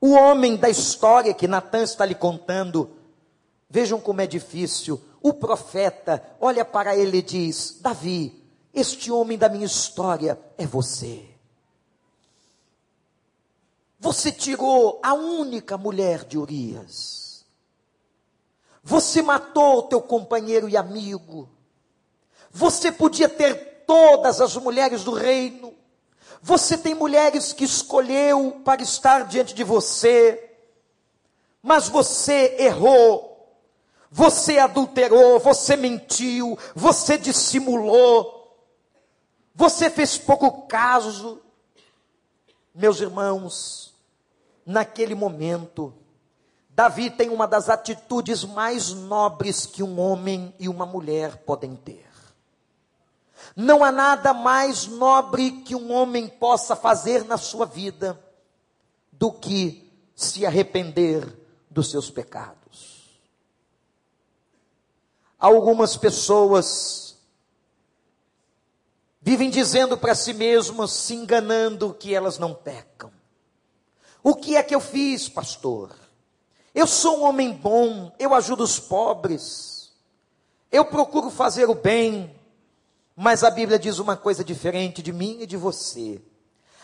o 0.00 0.10
homem 0.10 0.56
da 0.56 0.68
história 0.68 1.32
que 1.32 1.46
Natan 1.46 1.84
está 1.84 2.04
lhe 2.04 2.16
contando, 2.16 2.90
vejam 3.70 4.00
como 4.00 4.20
é 4.20 4.26
difícil. 4.26 5.00
O 5.22 5.32
profeta 5.32 6.20
olha 6.40 6.64
para 6.64 6.96
ele 6.96 7.18
e 7.18 7.22
diz: 7.22 7.78
Davi, 7.80 8.44
este 8.74 9.12
homem 9.12 9.38
da 9.38 9.48
minha 9.48 9.64
história 9.66 10.36
é 10.58 10.66
você. 10.66 11.24
Você 14.00 14.32
tirou 14.32 14.98
a 15.00 15.14
única 15.14 15.78
mulher 15.78 16.24
de 16.24 16.36
Urias. 16.36 17.44
Você 18.82 19.22
matou 19.22 19.78
o 19.78 19.82
teu 19.82 20.02
companheiro 20.02 20.68
e 20.68 20.76
amigo. 20.76 21.48
Você 22.50 22.90
podia 22.90 23.28
ter 23.28 23.84
todas 23.86 24.40
as 24.40 24.56
mulheres 24.56 25.04
do 25.04 25.12
reino. 25.12 25.72
Você 26.42 26.76
tem 26.76 26.92
mulheres 26.92 27.52
que 27.52 27.62
escolheu 27.62 28.60
para 28.64 28.82
estar 28.82 29.28
diante 29.28 29.54
de 29.54 29.62
você, 29.62 30.50
mas 31.62 31.88
você 31.88 32.56
errou, 32.58 33.48
você 34.10 34.58
adulterou, 34.58 35.38
você 35.38 35.76
mentiu, 35.76 36.58
você 36.74 37.16
dissimulou, 37.16 38.58
você 39.54 39.88
fez 39.88 40.18
pouco 40.18 40.66
caso. 40.66 41.40
Meus 42.74 43.00
irmãos, 43.00 43.94
naquele 44.66 45.14
momento, 45.14 45.94
Davi 46.70 47.08
tem 47.08 47.28
uma 47.28 47.46
das 47.46 47.68
atitudes 47.68 48.42
mais 48.42 48.90
nobres 48.90 49.64
que 49.64 49.82
um 49.82 50.00
homem 50.00 50.52
e 50.58 50.68
uma 50.68 50.86
mulher 50.86 51.36
podem 51.44 51.76
ter. 51.76 52.11
Não 53.54 53.84
há 53.84 53.92
nada 53.92 54.32
mais 54.32 54.86
nobre 54.86 55.62
que 55.62 55.74
um 55.74 55.92
homem 55.92 56.28
possa 56.28 56.74
fazer 56.74 57.24
na 57.24 57.36
sua 57.36 57.66
vida 57.66 58.18
do 59.10 59.32
que 59.32 59.90
se 60.14 60.46
arrepender 60.46 61.26
dos 61.70 61.90
seus 61.90 62.10
pecados. 62.10 63.02
Algumas 65.38 65.96
pessoas 65.96 67.16
vivem 69.20 69.50
dizendo 69.50 69.96
para 69.96 70.14
si 70.14 70.32
mesmas, 70.32 70.90
se 70.92 71.14
enganando 71.14 71.94
que 71.94 72.14
elas 72.14 72.38
não 72.38 72.54
pecam. 72.54 73.12
O 74.22 74.34
que 74.34 74.56
é 74.56 74.62
que 74.62 74.74
eu 74.74 74.80
fiz, 74.80 75.28
pastor? 75.28 75.90
Eu 76.74 76.86
sou 76.86 77.20
um 77.20 77.24
homem 77.24 77.52
bom, 77.52 78.12
eu 78.18 78.34
ajudo 78.34 78.64
os 78.64 78.78
pobres, 78.78 79.92
eu 80.70 80.84
procuro 80.84 81.28
fazer 81.30 81.68
o 81.68 81.74
bem, 81.74 82.34
mas 83.16 83.44
a 83.44 83.50
Bíblia 83.50 83.78
diz 83.78 83.98
uma 83.98 84.16
coisa 84.16 84.42
diferente 84.42 85.02
de 85.02 85.12
mim 85.12 85.38
e 85.40 85.46
de 85.46 85.56
você. 85.56 86.20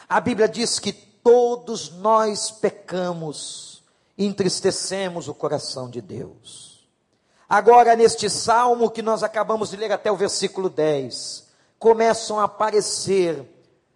A 0.08 0.20
Bíblia 0.20 0.48
diz 0.48 0.78
que 0.78 0.92
todos 0.92 1.90
nós 1.90 2.50
pecamos 2.50 3.68
entristecemos 4.16 5.28
o 5.28 5.34
coração 5.34 5.88
de 5.88 6.00
Deus. 6.00 6.88
Agora, 7.48 7.94
neste 7.94 8.28
salmo 8.28 8.90
que 8.90 9.00
nós 9.00 9.22
acabamos 9.22 9.70
de 9.70 9.76
ler 9.76 9.92
até 9.92 10.10
o 10.10 10.16
versículo 10.16 10.68
10, 10.68 11.46
começam 11.78 12.40
a 12.40 12.44
aparecer 12.44 13.48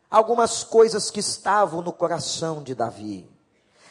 algumas 0.08 0.62
coisas 0.62 1.10
que 1.10 1.20
estavam 1.20 1.82
no 1.82 1.92
coração 1.92 2.62
de 2.62 2.74
Davi. 2.74 3.28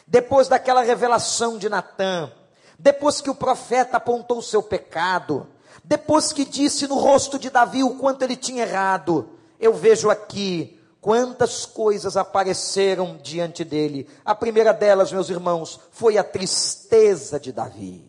Depois 0.06 0.48
daquela 0.48 0.82
revelação 0.82 1.58
de 1.58 1.68
Natã, 1.68 2.32
depois 2.78 3.20
que 3.20 3.30
o 3.30 3.34
profeta 3.34 3.98
apontou 3.98 4.38
o 4.38 4.42
seu 4.42 4.62
pecado, 4.62 5.46
depois 5.84 6.32
que 6.32 6.44
disse 6.44 6.86
no 6.86 6.96
rosto 6.96 7.38
de 7.38 7.50
Davi 7.50 7.82
o 7.82 7.96
quanto 7.96 8.22
ele 8.22 8.36
tinha 8.36 8.62
errado, 8.62 9.28
eu 9.58 9.74
vejo 9.74 10.10
aqui 10.10 10.78
quantas 11.00 11.66
coisas 11.66 12.16
apareceram 12.16 13.18
diante 13.20 13.64
dele. 13.64 14.08
A 14.24 14.34
primeira 14.34 14.72
delas, 14.72 15.12
meus 15.12 15.28
irmãos, 15.28 15.80
foi 15.90 16.16
a 16.16 16.24
tristeza 16.24 17.40
de 17.40 17.50
Davi. 17.50 18.08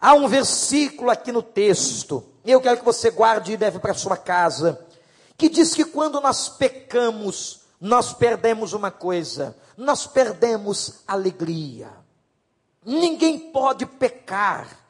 Há 0.00 0.14
um 0.14 0.28
versículo 0.28 1.10
aqui 1.10 1.30
no 1.32 1.42
texto, 1.42 2.24
eu 2.44 2.60
quero 2.60 2.78
que 2.78 2.84
você 2.84 3.10
guarde 3.10 3.52
e 3.52 3.56
leve 3.56 3.78
para 3.78 3.94
sua 3.94 4.16
casa, 4.16 4.84
que 5.36 5.48
diz 5.48 5.74
que 5.74 5.84
quando 5.84 6.20
nós 6.20 6.48
pecamos, 6.48 7.60
nós 7.80 8.12
perdemos 8.12 8.72
uma 8.72 8.90
coisa, 8.90 9.56
nós 9.76 10.06
perdemos 10.06 11.02
alegria. 11.06 11.90
Ninguém 12.84 13.38
pode 13.52 13.86
pecar 13.86 14.81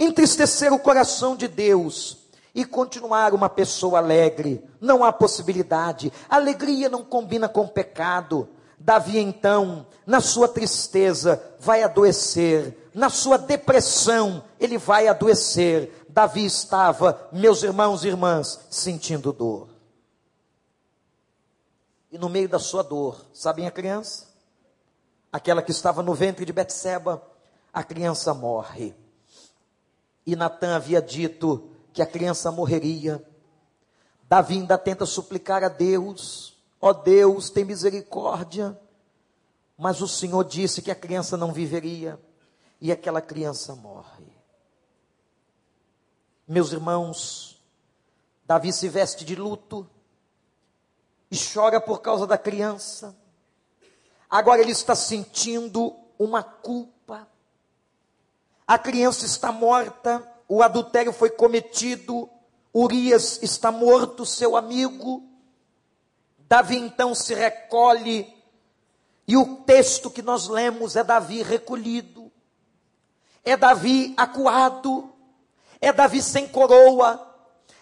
entristecer 0.00 0.72
o 0.72 0.78
coração 0.78 1.36
de 1.36 1.46
Deus 1.46 2.16
e 2.54 2.64
continuar 2.64 3.34
uma 3.34 3.50
pessoa 3.50 3.98
alegre. 3.98 4.64
Não 4.80 5.04
há 5.04 5.12
possibilidade. 5.12 6.10
Alegria 6.28 6.88
não 6.88 7.04
combina 7.04 7.48
com 7.48 7.68
pecado. 7.68 8.48
Davi, 8.78 9.18
então, 9.18 9.86
na 10.06 10.22
sua 10.22 10.48
tristeza, 10.48 11.40
vai 11.60 11.82
adoecer. 11.82 12.88
Na 12.94 13.10
sua 13.10 13.36
depressão, 13.36 14.42
ele 14.58 14.78
vai 14.78 15.06
adoecer. 15.06 16.06
Davi 16.08 16.46
estava, 16.46 17.28
meus 17.30 17.62
irmãos 17.62 18.02
e 18.02 18.08
irmãs, 18.08 18.58
sentindo 18.70 19.34
dor. 19.34 19.68
E 22.10 22.18
no 22.18 22.28
meio 22.28 22.48
da 22.48 22.58
sua 22.58 22.82
dor, 22.82 23.24
sabem 23.34 23.66
a 23.66 23.70
criança? 23.70 24.28
Aquela 25.30 25.62
que 25.62 25.70
estava 25.70 26.02
no 26.02 26.14
ventre 26.14 26.44
de 26.44 26.52
Betseba, 26.52 27.22
a 27.72 27.84
criança 27.84 28.32
morre. 28.34 28.94
E 30.26 30.36
Natan 30.36 30.76
havia 30.76 31.00
dito 31.00 31.70
que 31.92 32.02
a 32.02 32.06
criança 32.06 32.50
morreria. 32.52 33.24
Davi 34.28 34.54
ainda 34.54 34.78
tenta 34.78 35.06
suplicar 35.06 35.64
a 35.64 35.68
Deus: 35.68 36.56
Ó 36.80 36.90
oh 36.90 36.94
Deus, 36.94 37.50
tem 37.50 37.64
misericórdia. 37.64 38.78
Mas 39.76 40.00
o 40.00 40.08
Senhor 40.08 40.44
disse 40.44 40.82
que 40.82 40.90
a 40.90 40.94
criança 40.94 41.36
não 41.36 41.52
viveria. 41.52 42.20
E 42.80 42.92
aquela 42.92 43.20
criança 43.20 43.74
morre. 43.74 44.26
Meus 46.46 46.72
irmãos, 46.72 47.62
Davi 48.44 48.72
se 48.72 48.88
veste 48.88 49.24
de 49.24 49.36
luto 49.36 49.88
e 51.30 51.36
chora 51.38 51.80
por 51.80 52.00
causa 52.00 52.26
da 52.26 52.36
criança. 52.36 53.16
Agora 54.28 54.60
ele 54.60 54.72
está 54.72 54.94
sentindo 54.94 55.96
uma 56.18 56.42
culpa 56.42 56.99
a 58.70 58.78
criança 58.78 59.26
está 59.26 59.50
morta, 59.50 60.24
o 60.48 60.62
adultério 60.62 61.12
foi 61.12 61.28
cometido, 61.28 62.30
Urias 62.72 63.40
está 63.42 63.72
morto, 63.72 64.24
seu 64.24 64.56
amigo. 64.56 65.24
Davi 66.48 66.76
então 66.76 67.12
se 67.12 67.34
recolhe, 67.34 68.32
e 69.26 69.36
o 69.36 69.56
texto 69.66 70.08
que 70.08 70.22
nós 70.22 70.46
lemos 70.46 70.94
é 70.94 71.02
Davi 71.02 71.42
recolhido, 71.42 72.30
é 73.44 73.56
Davi 73.56 74.14
acuado, 74.16 75.12
é 75.80 75.92
Davi 75.92 76.22
sem 76.22 76.46
coroa, 76.46 77.20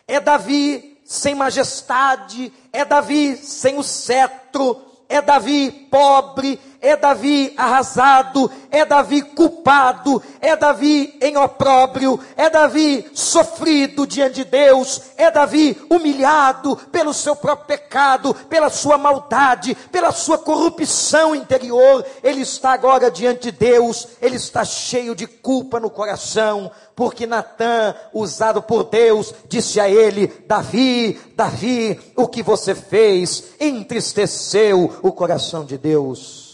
é 0.07 0.19
Davi 0.19 1.03
sem 1.05 1.35
majestade, 1.35 2.51
é 2.73 2.83
Davi 2.83 3.37
sem 3.37 3.77
o 3.77 3.83
cetro, 3.83 4.83
é 5.07 5.21
Davi 5.21 5.71
pobre, 5.71 6.59
é 6.81 6.97
Davi 6.97 7.53
arrasado, 7.57 8.51
é 8.71 8.85
Davi 8.85 9.23
culpado, 9.23 10.23
é 10.41 10.55
Davi 10.55 11.17
em 11.21 11.37
opróbrio, 11.37 12.21
é 12.37 12.49
Davi 12.49 13.11
sofrido 13.13 14.07
diante 14.07 14.37
de 14.37 14.45
Deus, 14.45 15.03
é 15.17 15.31
Davi 15.31 15.77
humilhado 15.91 16.77
pelo 16.93 17.13
seu 17.13 17.35
próprio 17.35 17.67
pecado, 17.67 18.33
pela 18.49 18.71
sua 18.71 18.97
maldade, 18.97 19.75
pela 19.91 20.13
sua 20.13 20.39
corrupção 20.39 21.35
interior. 21.35 22.05
Ele 22.23 22.43
está 22.43 22.73
agora 22.73 23.11
diante 23.11 23.51
de 23.51 23.53
Deus, 23.53 24.09
ele 24.23 24.37
está 24.37 24.65
cheio 24.65 25.15
de 25.15 25.27
culpa 25.27 25.81
no 25.81 25.91
coração, 25.91 26.71
porque 26.95 27.27
Natã, 27.27 27.95
usado 28.13 28.63
por 28.63 28.85
Deus, 28.85 29.35
disse 29.49 29.81
a 29.81 29.89
ele: 29.89 30.29
Davi, 30.47 31.21
Davi, 31.35 32.01
o 32.15 32.29
que 32.29 32.43
você 32.43 32.75
fez 32.75 33.45
entristeceu 33.59 34.99
o 35.03 35.11
coração 35.11 35.65
de 35.65 35.77
Deus. 35.77 36.48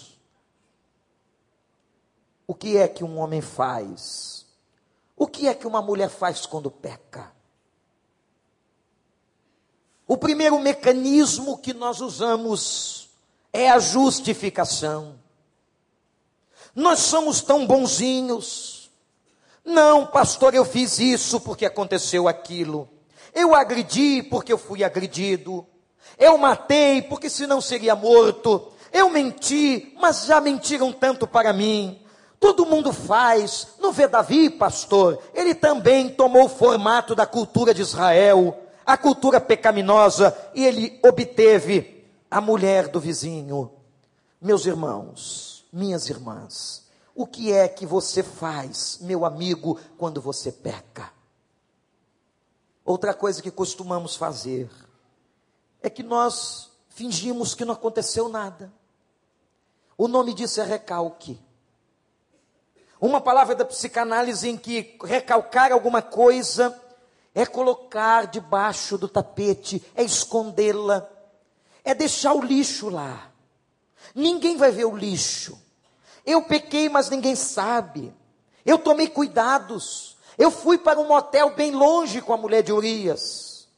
O 2.46 2.54
que 2.54 2.76
é 2.76 2.86
que 2.86 3.02
um 3.02 3.18
homem 3.18 3.40
faz? 3.40 4.46
O 5.16 5.26
que 5.26 5.48
é 5.48 5.54
que 5.54 5.66
uma 5.66 5.80
mulher 5.80 6.10
faz 6.10 6.44
quando 6.44 6.70
peca? 6.70 7.32
O 10.06 10.16
primeiro 10.16 10.58
mecanismo 10.58 11.56
que 11.58 11.72
nós 11.72 12.00
usamos 12.00 13.08
é 13.52 13.70
a 13.70 13.78
justificação. 13.78 15.18
Nós 16.74 16.98
somos 16.98 17.40
tão 17.40 17.66
bonzinhos. 17.66 18.90
Não, 19.64 20.06
pastor, 20.06 20.54
eu 20.54 20.64
fiz 20.64 20.98
isso 20.98 21.40
porque 21.40 21.64
aconteceu 21.64 22.28
aquilo. 22.28 22.88
Eu 23.32 23.54
agredi 23.54 24.22
porque 24.22 24.52
eu 24.52 24.58
fui 24.58 24.84
agredido. 24.84 25.66
Eu 26.18 26.36
matei 26.36 27.00
porque 27.00 27.30
senão 27.30 27.60
seria 27.60 27.96
morto. 27.96 28.72
Eu 28.92 29.08
menti, 29.08 29.96
mas 29.98 30.26
já 30.26 30.40
mentiram 30.40 30.92
tanto 30.92 31.26
para 31.26 31.52
mim. 31.52 32.03
Todo 32.44 32.66
mundo 32.66 32.92
faz. 32.92 33.68
Não 33.78 33.90
vê 33.90 34.06
Davi, 34.06 34.50
pastor? 34.50 35.18
Ele 35.32 35.54
também 35.54 36.10
tomou 36.10 36.44
o 36.44 36.48
formato 36.50 37.14
da 37.14 37.24
cultura 37.24 37.72
de 37.72 37.80
Israel, 37.80 38.54
a 38.84 38.98
cultura 38.98 39.40
pecaminosa, 39.40 40.36
e 40.54 40.62
ele 40.62 41.00
obteve 41.02 42.06
a 42.30 42.42
mulher 42.42 42.88
do 42.88 43.00
vizinho. 43.00 43.72
Meus 44.38 44.66
irmãos, 44.66 45.64
minhas 45.72 46.10
irmãs, 46.10 46.84
o 47.14 47.26
que 47.26 47.50
é 47.50 47.66
que 47.66 47.86
você 47.86 48.22
faz, 48.22 48.98
meu 49.00 49.24
amigo, 49.24 49.80
quando 49.96 50.20
você 50.20 50.52
peca? 50.52 51.10
Outra 52.84 53.14
coisa 53.14 53.40
que 53.40 53.50
costumamos 53.50 54.16
fazer 54.16 54.70
é 55.80 55.88
que 55.88 56.02
nós 56.02 56.70
fingimos 56.90 57.54
que 57.54 57.64
não 57.64 57.72
aconteceu 57.72 58.28
nada. 58.28 58.70
O 59.96 60.06
nome 60.06 60.34
disso 60.34 60.60
é 60.60 60.64
recalque. 60.64 61.40
Uma 63.00 63.20
palavra 63.20 63.54
da 63.54 63.64
psicanálise 63.64 64.48
em 64.48 64.56
que 64.56 64.96
recalcar 65.04 65.72
alguma 65.72 66.00
coisa 66.00 66.80
é 67.34 67.44
colocar 67.44 68.26
debaixo 68.26 68.96
do 68.96 69.08
tapete, 69.08 69.82
é 69.94 70.02
escondê-la, 70.02 71.08
é 71.84 71.94
deixar 71.94 72.32
o 72.32 72.42
lixo 72.42 72.88
lá. 72.88 73.30
Ninguém 74.14 74.56
vai 74.56 74.70
ver 74.70 74.84
o 74.84 74.96
lixo. 74.96 75.60
Eu 76.24 76.42
pequei, 76.42 76.88
mas 76.88 77.10
ninguém 77.10 77.34
sabe. 77.34 78.14
Eu 78.64 78.78
tomei 78.78 79.08
cuidados. 79.08 80.16
Eu 80.38 80.50
fui 80.50 80.78
para 80.78 80.98
um 80.98 81.06
motel 81.06 81.54
bem 81.54 81.72
longe 81.72 82.20
com 82.20 82.32
a 82.32 82.36
mulher 82.36 82.62
de 82.62 82.72
Urias. 82.72 83.68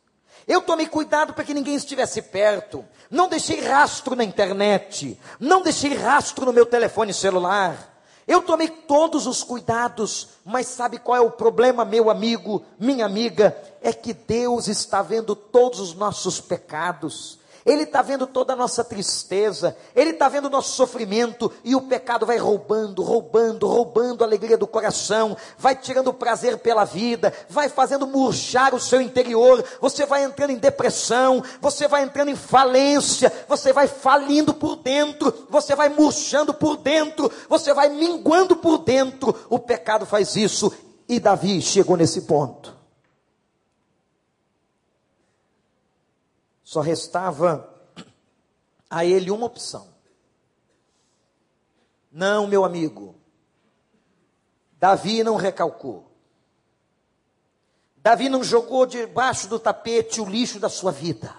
Eu 0.47 0.63
tomei 0.63 0.87
cuidado 0.87 1.35
para 1.35 1.43
que 1.43 1.55
ninguém 1.55 1.75
estivesse 1.75 2.23
perto. 2.23 2.85
Não 3.11 3.29
deixei 3.29 3.61
rastro 3.61 4.15
na 4.15 4.23
internet. 4.23 5.19
Não 5.41 5.63
deixei 5.63 5.95
rastro 5.95 6.47
no 6.47 6.53
meu 6.53 6.65
telefone 6.65 7.13
celular. 7.13 7.96
Eu 8.27 8.43
tomei 8.43 8.69
todos 8.69 9.27
os 9.27 9.45
cuidados, 9.45 10.29
mas 10.45 10.67
sabe 10.67 10.99
qual 10.99 11.17
é 11.17 11.21
o 11.21 11.31
problema, 11.31 11.85
meu 11.85 12.11
amigo, 12.11 12.65
minha 12.79 13.07
amiga? 13.07 13.57
É 13.81 13.93
que 13.93 14.13
Deus 14.13 14.67
está 14.67 15.01
vendo 15.01 15.37
todos 15.37 15.79
os 15.79 15.95
nossos 15.95 16.41
pecados. 16.41 17.39
Ele 17.67 17.83
está 17.83 18.01
vendo 18.01 18.29
toda 18.29 18.53
a 18.53 18.57
nossa 18.57 18.85
tristeza, 18.85 19.77
Ele 19.95 20.11
está 20.11 20.29
vendo 20.29 20.45
o 20.45 20.51
nosso 20.51 20.77
sofrimento, 20.77 21.53
e 21.65 21.75
o 21.75 21.81
pecado 21.81 22.25
vai 22.25 22.39
roubando, 22.39 23.03
roubando, 23.03 23.67
roubando 23.67 24.23
a 24.23 24.27
alegria 24.27 24.57
do 24.57 24.69
coração, 24.69 25.37
vai 25.59 25.75
tirando 25.75 26.09
o 26.09 26.15
prazer 26.15 26.59
pela 26.59 26.85
vida, 26.85 27.35
vai 27.51 27.69
fazendo 27.69 28.07
murchar 28.07 28.73
o 28.73 28.81
seu 28.81 29.01
interior, 29.01 29.65
você 29.81 30.07
vai 30.07 30.23
entrando 30.23 30.51
em 30.51 30.59
depressão, 30.59 31.43
você 31.61 31.89
vai 31.89 32.05
entrando 32.05 32.31
em 32.31 32.37
falência, 32.37 33.33
você 33.49 33.73
vai 33.73 33.89
falindo 33.89 34.55
por 34.55 34.77
dentro, 34.77 35.35
você 35.51 35.75
vai 35.75 35.89
murchando 35.89 36.55
por 36.55 36.77
dentro, 36.77 37.29
você 37.49 37.75
vai 37.75 37.89
minguando 37.89 38.55
por 38.55 38.79
dentro. 38.79 39.35
O 39.51 39.59
pecado 39.59 40.07
faz 40.07 40.37
isso, 40.37 40.73
e 41.09 41.19
Davi 41.19 41.61
chegou 41.61 41.97
nesse 41.97 42.23
ponto. 42.23 42.76
Só 46.67 46.81
restava 46.81 47.73
a 48.91 49.05
ele 49.05 49.31
uma 49.31 49.47
opção. 49.47 49.87
Não, 52.11 52.49
meu 52.49 52.65
amigo. 52.65 53.15
Davi 54.73 55.23
não 55.23 55.37
recalcou. 55.37 56.11
Davi 57.99 58.29
não 58.29 58.43
jogou 58.43 58.85
debaixo 58.85 59.47
do 59.47 59.61
tapete 59.61 60.21
o 60.21 60.29
lixo 60.29 60.59
da 60.59 60.69
sua 60.69 60.91
vida. 60.91 61.33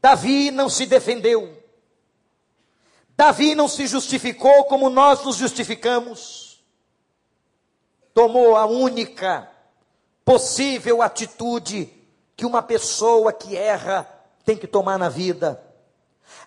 Davi 0.00 0.50
não 0.50 0.70
se 0.70 0.86
defendeu. 0.86 1.62
Davi 3.18 3.54
não 3.54 3.68
se 3.68 3.86
justificou 3.86 4.64
como 4.64 4.88
nós 4.88 5.22
nos 5.26 5.36
justificamos. 5.36 6.64
Tomou 8.14 8.56
a 8.56 8.64
única 8.64 9.46
possível 10.24 11.02
atitude 11.02 11.99
que 12.40 12.46
uma 12.46 12.62
pessoa 12.62 13.34
que 13.34 13.54
erra 13.54 14.08
tem 14.46 14.56
que 14.56 14.66
tomar 14.66 14.98
na 14.98 15.10
vida. 15.10 15.62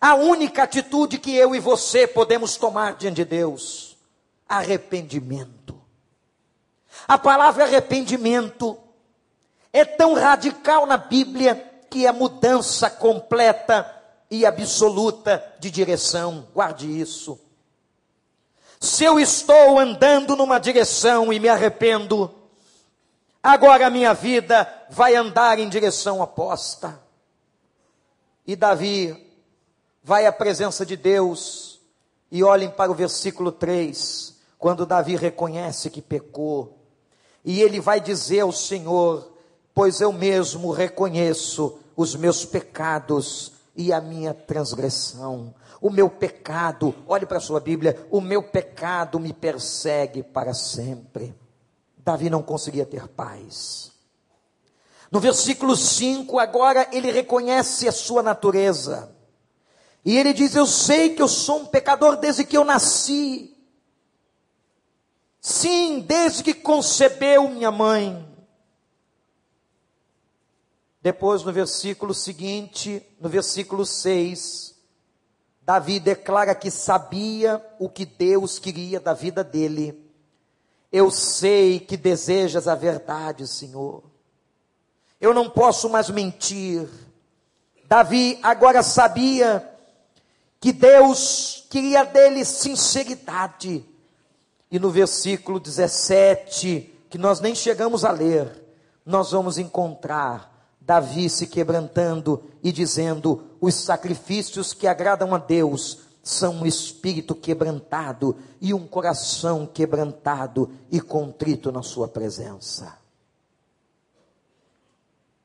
A 0.01 0.15
única 0.15 0.63
atitude 0.63 1.19
que 1.19 1.35
eu 1.35 1.53
e 1.53 1.59
você 1.59 2.07
podemos 2.07 2.57
tomar 2.57 2.95
diante 2.95 3.17
de 3.17 3.25
Deus: 3.25 3.95
arrependimento. 4.49 5.79
A 7.07 7.15
palavra 7.15 7.65
arrependimento 7.65 8.75
é 9.71 9.85
tão 9.85 10.15
radical 10.15 10.87
na 10.87 10.97
Bíblia 10.97 11.63
que 11.91 12.07
é 12.07 12.11
mudança 12.11 12.89
completa 12.89 13.87
e 14.31 14.47
absoluta 14.47 15.45
de 15.59 15.69
direção. 15.69 16.47
Guarde 16.55 16.87
isso. 16.87 17.39
Se 18.79 19.03
eu 19.03 19.19
estou 19.19 19.77
andando 19.77 20.35
numa 20.35 20.57
direção 20.57 21.31
e 21.31 21.39
me 21.39 21.49
arrependo, 21.49 22.33
agora 23.43 23.87
a 23.87 23.89
minha 23.89 24.13
vida 24.13 24.67
vai 24.89 25.15
andar 25.15 25.59
em 25.59 25.67
direção 25.67 26.21
oposta. 26.21 26.99
E 28.47 28.55
Davi 28.55 29.31
vai 30.01 30.25
à 30.25 30.31
presença 30.31 30.85
de 30.85 30.97
Deus, 30.97 31.79
e 32.31 32.43
olhem 32.43 32.69
para 32.69 32.91
o 32.91 32.95
versículo 32.95 33.51
3, 33.51 34.35
quando 34.57 34.85
Davi 34.85 35.15
reconhece 35.15 35.89
que 35.89 36.01
pecou, 36.01 36.79
e 37.45 37.61
ele 37.61 37.79
vai 37.79 37.99
dizer 37.99 38.39
ao 38.39 38.51
Senhor: 38.51 39.31
Pois 39.73 40.01
eu 40.01 40.11
mesmo 40.11 40.71
reconheço 40.71 41.79
os 41.95 42.15
meus 42.15 42.45
pecados 42.45 43.53
e 43.75 43.91
a 43.91 43.99
minha 43.99 44.33
transgressão. 44.33 45.53
O 45.81 45.89
meu 45.89 46.09
pecado, 46.09 46.95
olhe 47.07 47.25
para 47.25 47.37
a 47.37 47.41
sua 47.41 47.59
Bíblia, 47.59 48.07
o 48.09 48.21
meu 48.21 48.41
pecado 48.41 49.19
me 49.19 49.33
persegue 49.33 50.23
para 50.23 50.53
sempre. 50.53 51.35
Davi 52.03 52.29
não 52.29 52.43
conseguia 52.43 52.85
ter 52.85 53.07
paz. 53.07 53.91
No 55.09 55.19
versículo 55.19 55.75
5, 55.75 56.37
agora 56.39 56.89
ele 56.91 57.11
reconhece 57.11 57.87
a 57.87 57.91
sua 57.91 58.21
natureza. 58.21 59.15
E 60.03 60.17
ele 60.17 60.33
diz: 60.33 60.55
Eu 60.55 60.65
sei 60.65 61.15
que 61.15 61.21
eu 61.21 61.27
sou 61.27 61.59
um 61.59 61.65
pecador 61.65 62.17
desde 62.17 62.43
que 62.43 62.57
eu 62.57 62.65
nasci. 62.65 63.55
Sim, 65.39 65.99
desde 65.99 66.43
que 66.43 66.53
concebeu 66.53 67.47
minha 67.47 67.71
mãe. 67.71 68.27
Depois, 71.01 71.43
no 71.43 71.51
versículo 71.51 72.13
seguinte, 72.13 73.05
no 73.19 73.29
versículo 73.29 73.85
6, 73.85 74.73
Davi 75.61 75.99
declara 75.99 76.55
que 76.55 76.71
sabia 76.71 77.63
o 77.77 77.89
que 77.89 78.05
Deus 78.05 78.57
queria 78.57 78.99
da 78.99 79.13
vida 79.13 79.43
dele 79.43 80.02
eu 80.93 81.09
sei 81.09 81.79
que 81.79 81.97
desejas 81.97 82.67
a 82.67 82.75
verdade, 82.75 83.47
Senhor. 83.47 84.03
eu 85.19 85.33
não 85.33 85.49
posso 85.49 85.89
mais 85.89 86.07
mentir. 86.11 86.87
Davi 87.85 88.37
agora 88.43 88.83
sabia 88.83 89.67
que 90.59 90.71
Deus 90.71 91.65
queria 91.69 92.03
dele 92.03 92.45
sinceridade. 92.45 93.83
E 94.69 94.77
no 94.77 94.91
versículo 94.91 95.59
17, 95.59 96.93
que 97.09 97.17
nós 97.17 97.39
nem 97.39 97.55
chegamos 97.55 98.05
a 98.05 98.11
ler, 98.11 98.63
nós 99.03 99.31
vamos 99.31 99.57
encontrar 99.57 100.53
Davi 100.79 101.29
se 101.29 101.47
quebrantando 101.47 102.43
e 102.61 102.71
dizendo: 102.71 103.43
os 103.59 103.73
sacrifícios 103.73 104.73
que 104.73 104.85
agradam 104.85 105.33
a 105.33 105.37
Deus 105.39 105.99
são 106.23 106.61
um 106.61 106.65
espírito 106.65 107.35
quebrantado 107.35 108.37
e 108.61 108.73
um 108.73 108.87
coração 108.87 109.67
quebrantado 109.67 110.71
e 110.89 111.01
contrito 111.01 111.69
na 111.69 111.83
Sua 111.83 112.07
presença. 112.07 112.97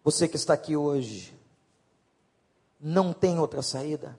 Você 0.05 0.29
que 0.29 0.37
está 0.37 0.55
aqui 0.55 0.77
hoje, 0.77 1.37
não 2.81 3.13
tem 3.13 3.41
outra 3.41 3.61
saída. 3.61 4.17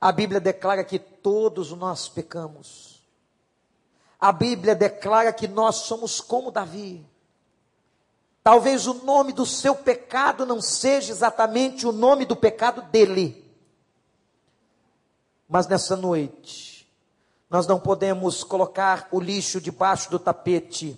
A 0.00 0.10
Bíblia 0.10 0.40
declara 0.40 0.82
que 0.82 0.98
todos 0.98 1.72
nós 1.72 2.08
pecamos. 2.08 3.06
A 4.18 4.32
Bíblia 4.32 4.74
declara 4.74 5.30
que 5.30 5.46
nós 5.46 5.76
somos 5.76 6.22
como 6.22 6.50
Davi. 6.50 7.06
Talvez 8.42 8.86
o 8.86 8.94
nome 9.04 9.34
do 9.34 9.44
seu 9.44 9.74
pecado 9.74 10.46
não 10.46 10.62
seja 10.62 11.12
exatamente 11.12 11.86
o 11.86 11.92
nome 11.92 12.24
do 12.24 12.34
pecado 12.34 12.80
dele. 12.90 13.49
Mas 15.50 15.66
nessa 15.66 15.96
noite, 15.96 16.88
nós 17.50 17.66
não 17.66 17.80
podemos 17.80 18.44
colocar 18.44 19.08
o 19.10 19.18
lixo 19.18 19.60
debaixo 19.60 20.08
do 20.08 20.16
tapete 20.16 20.96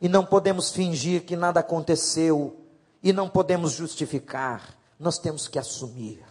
e 0.00 0.08
não 0.08 0.24
podemos 0.24 0.72
fingir 0.72 1.26
que 1.26 1.36
nada 1.36 1.60
aconteceu 1.60 2.56
e 3.02 3.12
não 3.12 3.28
podemos 3.28 3.72
justificar. 3.72 4.74
Nós 4.98 5.18
temos 5.18 5.46
que 5.48 5.58
assumir. 5.58 6.24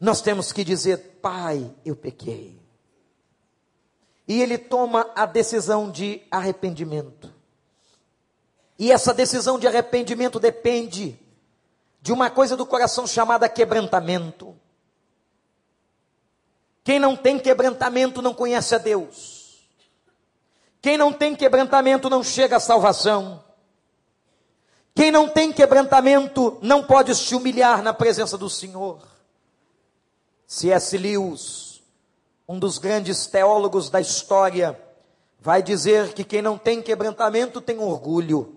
Nós 0.00 0.22
temos 0.22 0.52
que 0.52 0.62
dizer: 0.62 1.18
Pai, 1.20 1.68
eu 1.84 1.96
pequei. 1.96 2.56
E 4.28 4.40
ele 4.40 4.56
toma 4.56 5.10
a 5.16 5.26
decisão 5.26 5.90
de 5.90 6.22
arrependimento. 6.30 7.34
E 8.78 8.92
essa 8.92 9.12
decisão 9.12 9.58
de 9.58 9.66
arrependimento 9.66 10.38
depende 10.38 11.18
de 12.00 12.12
uma 12.12 12.30
coisa 12.30 12.56
do 12.56 12.64
coração 12.64 13.04
chamada 13.04 13.48
quebrantamento. 13.48 14.59
Quem 16.82 16.98
não 16.98 17.16
tem 17.16 17.38
quebrantamento 17.38 18.22
não 18.22 18.34
conhece 18.34 18.74
a 18.74 18.78
Deus. 18.78 19.60
Quem 20.80 20.96
não 20.96 21.12
tem 21.12 21.36
quebrantamento 21.36 22.08
não 22.08 22.22
chega 22.22 22.56
à 22.56 22.60
salvação. 22.60 23.44
Quem 24.94 25.10
não 25.10 25.28
tem 25.28 25.52
quebrantamento 25.52 26.58
não 26.62 26.82
pode 26.82 27.14
se 27.14 27.34
humilhar 27.34 27.82
na 27.82 27.92
presença 27.92 28.36
do 28.36 28.48
Senhor. 28.48 29.00
C.S. 30.46 30.96
Lewis, 30.96 31.82
um 32.48 32.58
dos 32.58 32.78
grandes 32.78 33.26
teólogos 33.26 33.88
da 33.88 34.00
história, 34.00 34.78
vai 35.38 35.62
dizer 35.62 36.12
que 36.12 36.24
quem 36.24 36.42
não 36.42 36.58
tem 36.58 36.82
quebrantamento 36.82 37.60
tem 37.60 37.78
orgulho 37.78 38.56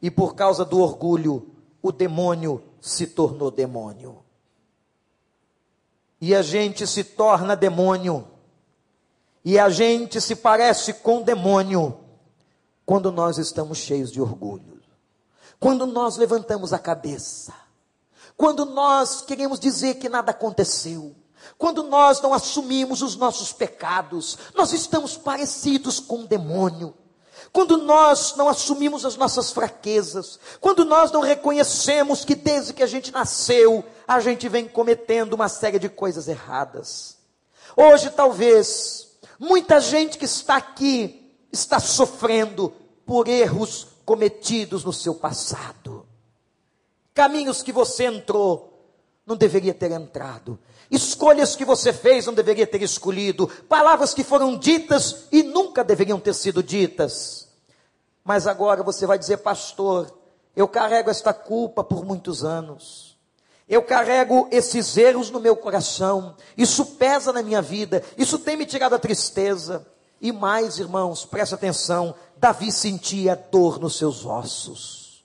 e 0.00 0.10
por 0.10 0.34
causa 0.34 0.64
do 0.64 0.78
orgulho, 0.78 1.50
o 1.82 1.90
demônio 1.90 2.62
se 2.80 3.06
tornou 3.06 3.50
demônio. 3.50 4.18
E 6.20 6.34
a 6.34 6.42
gente 6.42 6.86
se 6.86 7.04
torna 7.04 7.54
demônio. 7.54 8.26
E 9.44 9.58
a 9.58 9.68
gente 9.68 10.20
se 10.20 10.36
parece 10.36 10.94
com 10.94 11.22
demônio 11.22 11.98
quando 12.84 13.12
nós 13.12 13.38
estamos 13.38 13.78
cheios 13.78 14.10
de 14.10 14.20
orgulho. 14.20 14.80
Quando 15.60 15.86
nós 15.86 16.16
levantamos 16.16 16.72
a 16.72 16.78
cabeça. 16.78 17.52
Quando 18.36 18.64
nós 18.64 19.22
queremos 19.22 19.58
dizer 19.58 19.94
que 19.94 20.08
nada 20.08 20.30
aconteceu. 20.30 21.14
Quando 21.56 21.82
nós 21.82 22.20
não 22.20 22.32
assumimos 22.32 23.02
os 23.02 23.16
nossos 23.16 23.52
pecados, 23.52 24.38
nós 24.54 24.72
estamos 24.72 25.16
parecidos 25.16 26.00
com 26.00 26.18
um 26.18 26.26
demônio. 26.26 26.94
Quando 27.52 27.78
nós 27.78 28.34
não 28.36 28.48
assumimos 28.48 29.04
as 29.04 29.16
nossas 29.16 29.50
fraquezas, 29.50 30.38
quando 30.60 30.84
nós 30.84 31.10
não 31.10 31.20
reconhecemos 31.20 32.24
que 32.24 32.34
desde 32.34 32.72
que 32.72 32.82
a 32.82 32.86
gente 32.86 33.12
nasceu, 33.12 33.84
a 34.06 34.20
gente 34.20 34.48
vem 34.48 34.68
cometendo 34.68 35.32
uma 35.34 35.48
série 35.48 35.78
de 35.78 35.88
coisas 35.88 36.28
erradas. 36.28 37.16
Hoje, 37.76 38.10
talvez, 38.10 39.08
muita 39.38 39.80
gente 39.80 40.18
que 40.18 40.24
está 40.24 40.56
aqui 40.56 41.32
está 41.52 41.80
sofrendo 41.80 42.72
por 43.06 43.28
erros 43.28 43.86
cometidos 44.04 44.84
no 44.84 44.92
seu 44.92 45.14
passado. 45.14 46.06
Caminhos 47.14 47.62
que 47.62 47.72
você 47.72 48.04
entrou, 48.04 48.77
não 49.28 49.36
deveria 49.36 49.74
ter 49.74 49.92
entrado. 49.92 50.58
Escolhas 50.90 51.54
que 51.54 51.62
você 51.62 51.92
fez 51.92 52.24
não 52.24 52.32
deveria 52.32 52.66
ter 52.66 52.80
escolhido, 52.80 53.46
palavras 53.68 54.14
que 54.14 54.24
foram 54.24 54.56
ditas 54.56 55.26
e 55.30 55.42
nunca 55.42 55.84
deveriam 55.84 56.18
ter 56.18 56.34
sido 56.34 56.62
ditas. 56.62 57.46
Mas 58.24 58.46
agora 58.46 58.82
você 58.82 59.06
vai 59.06 59.18
dizer, 59.18 59.36
pastor, 59.38 60.10
eu 60.56 60.66
carrego 60.66 61.10
esta 61.10 61.34
culpa 61.34 61.84
por 61.84 62.06
muitos 62.06 62.42
anos. 62.42 63.18
Eu 63.68 63.82
carrego 63.82 64.48
esses 64.50 64.96
erros 64.96 65.30
no 65.30 65.40
meu 65.40 65.54
coração. 65.54 66.34
Isso 66.56 66.86
pesa 66.96 67.30
na 67.30 67.42
minha 67.42 67.60
vida. 67.60 68.02
Isso 68.16 68.38
tem 68.38 68.56
me 68.56 68.64
tirado 68.64 68.94
a 68.94 68.98
tristeza. 68.98 69.86
E 70.22 70.32
mais, 70.32 70.78
irmãos, 70.78 71.26
presta 71.26 71.54
atenção. 71.54 72.14
Davi 72.38 72.72
sentia 72.72 73.36
dor 73.36 73.78
nos 73.78 73.98
seus 73.98 74.24
ossos. 74.24 75.22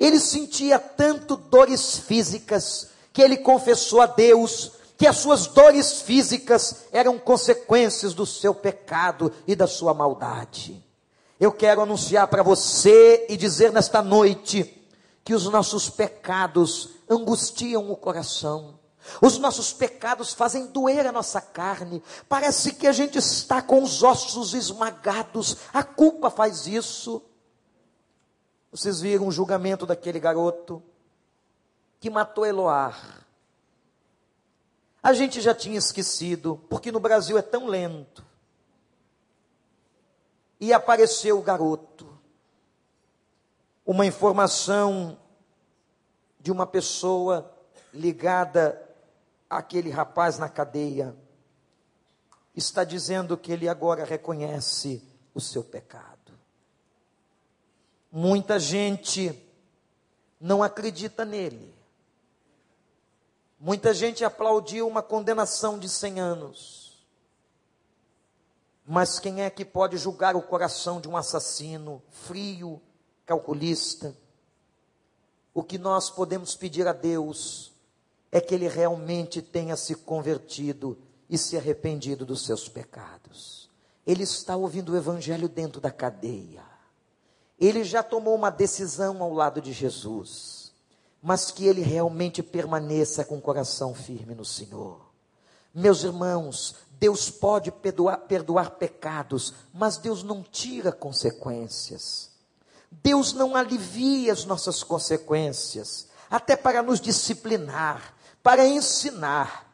Ele 0.00 0.18
sentia 0.18 0.80
tanto 0.80 1.36
dores 1.36 1.96
físicas 1.96 2.95
que 3.16 3.22
ele 3.22 3.38
confessou 3.38 4.02
a 4.02 4.06
Deus 4.06 4.72
que 4.98 5.06
as 5.06 5.16
suas 5.16 5.46
dores 5.46 6.02
físicas 6.02 6.84
eram 6.92 7.18
consequências 7.18 8.12
do 8.12 8.26
seu 8.26 8.54
pecado 8.54 9.32
e 9.46 9.56
da 9.56 9.66
sua 9.66 9.94
maldade. 9.94 10.84
Eu 11.40 11.50
quero 11.50 11.80
anunciar 11.80 12.28
para 12.28 12.42
você 12.42 13.24
e 13.30 13.34
dizer 13.34 13.72
nesta 13.72 14.02
noite 14.02 14.86
que 15.24 15.32
os 15.32 15.46
nossos 15.46 15.88
pecados 15.88 16.90
angustiam 17.08 17.90
o 17.90 17.96
coração. 17.96 18.78
Os 19.22 19.38
nossos 19.38 19.72
pecados 19.72 20.34
fazem 20.34 20.66
doer 20.66 21.06
a 21.06 21.12
nossa 21.12 21.40
carne. 21.40 22.02
Parece 22.28 22.74
que 22.74 22.86
a 22.86 22.92
gente 22.92 23.16
está 23.16 23.62
com 23.62 23.82
os 23.82 24.02
ossos 24.02 24.52
esmagados. 24.52 25.56
A 25.72 25.82
culpa 25.82 26.28
faz 26.28 26.66
isso. 26.66 27.22
Vocês 28.70 29.00
viram 29.00 29.26
o 29.26 29.32
julgamento 29.32 29.86
daquele 29.86 30.20
garoto 30.20 30.82
que 32.00 32.10
matou 32.10 32.44
Eloar. 32.44 33.26
A 35.02 35.12
gente 35.12 35.40
já 35.40 35.54
tinha 35.54 35.78
esquecido, 35.78 36.60
porque 36.68 36.90
no 36.90 36.98
Brasil 36.98 37.38
é 37.38 37.42
tão 37.42 37.66
lento. 37.66 38.24
E 40.58 40.72
apareceu 40.72 41.38
o 41.38 41.42
garoto. 41.42 42.08
Uma 43.84 44.04
informação 44.04 45.16
de 46.40 46.50
uma 46.50 46.66
pessoa 46.66 47.52
ligada 47.92 48.82
àquele 49.48 49.90
rapaz 49.90 50.38
na 50.38 50.48
cadeia. 50.48 51.14
Está 52.54 52.82
dizendo 52.82 53.36
que 53.36 53.52
ele 53.52 53.68
agora 53.68 54.04
reconhece 54.04 55.02
o 55.32 55.40
seu 55.40 55.62
pecado. 55.62 56.32
Muita 58.10 58.58
gente 58.58 59.40
não 60.40 60.62
acredita 60.62 61.24
nele. 61.24 61.75
Muita 63.66 63.92
gente 63.92 64.24
aplaudiu 64.24 64.86
uma 64.86 65.02
condenação 65.02 65.76
de 65.76 65.88
100 65.88 66.20
anos. 66.20 67.04
Mas 68.86 69.18
quem 69.18 69.42
é 69.42 69.50
que 69.50 69.64
pode 69.64 69.96
julgar 69.96 70.36
o 70.36 70.42
coração 70.42 71.00
de 71.00 71.08
um 71.08 71.16
assassino 71.16 72.00
frio, 72.08 72.80
calculista? 73.24 74.16
O 75.52 75.64
que 75.64 75.78
nós 75.78 76.08
podemos 76.08 76.54
pedir 76.54 76.86
a 76.86 76.92
Deus 76.92 77.72
é 78.30 78.40
que 78.40 78.54
ele 78.54 78.68
realmente 78.68 79.42
tenha 79.42 79.74
se 79.74 79.96
convertido 79.96 80.96
e 81.28 81.36
se 81.36 81.56
arrependido 81.56 82.24
dos 82.24 82.46
seus 82.46 82.68
pecados. 82.68 83.68
Ele 84.06 84.22
está 84.22 84.54
ouvindo 84.54 84.92
o 84.92 84.96
evangelho 84.96 85.48
dentro 85.48 85.80
da 85.80 85.90
cadeia. 85.90 86.62
Ele 87.58 87.82
já 87.82 88.04
tomou 88.04 88.36
uma 88.36 88.50
decisão 88.50 89.20
ao 89.20 89.32
lado 89.32 89.60
de 89.60 89.72
Jesus 89.72 90.55
mas 91.26 91.50
que 91.50 91.66
ele 91.66 91.80
realmente 91.80 92.40
permaneça 92.40 93.24
com 93.24 93.36
o 93.38 93.40
coração 93.40 93.92
firme 93.92 94.32
no 94.32 94.44
Senhor. 94.44 95.00
Meus 95.74 96.04
irmãos, 96.04 96.76
Deus 97.00 97.28
pode 97.28 97.72
perdoar, 97.72 98.18
perdoar 98.18 98.70
pecados, 98.76 99.52
mas 99.74 99.96
Deus 99.96 100.22
não 100.22 100.40
tira 100.40 100.92
consequências. 100.92 102.30
Deus 102.92 103.32
não 103.32 103.56
alivia 103.56 104.32
as 104.32 104.44
nossas 104.44 104.84
consequências, 104.84 106.06
até 106.30 106.54
para 106.54 106.80
nos 106.80 107.00
disciplinar, 107.00 108.14
para 108.40 108.64
ensinar 108.64 109.68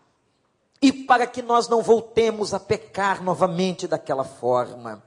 e 0.80 0.90
para 0.90 1.26
que 1.26 1.42
nós 1.42 1.68
não 1.68 1.82
voltemos 1.82 2.54
a 2.54 2.58
pecar 2.58 3.22
novamente 3.22 3.86
daquela 3.86 4.24
forma. 4.24 5.02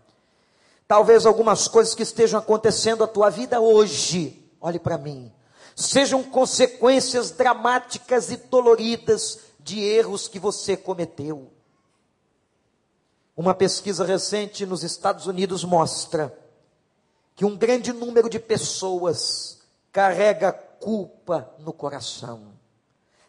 Talvez 0.87 1.25
algumas 1.25 1.67
coisas 1.67 1.95
que 1.95 2.03
estejam 2.03 2.39
acontecendo 2.39 3.03
à 3.03 3.07
tua 3.07 3.31
vida 3.31 3.59
hoje 3.59 4.47
olhe 4.61 4.77
para 4.77 4.95
mim, 4.99 5.33
sejam 5.75 6.23
consequências 6.23 7.31
dramáticas 7.31 8.31
e 8.31 8.37
doloridas 8.37 9.39
de 9.59 9.79
erros 9.81 10.27
que 10.27 10.39
você 10.39 10.77
cometeu. 10.77 11.51
Uma 13.35 13.53
pesquisa 13.53 14.05
recente 14.05 14.65
nos 14.65 14.83
Estados 14.83 15.27
Unidos 15.27 15.65
mostra 15.65 16.33
que 17.35 17.43
um 17.43 17.57
grande 17.57 17.91
número 17.91 18.29
de 18.29 18.39
pessoas 18.39 19.59
carrega 19.91 20.53
culpa 20.53 21.53
no 21.59 21.73
coração. 21.73 22.53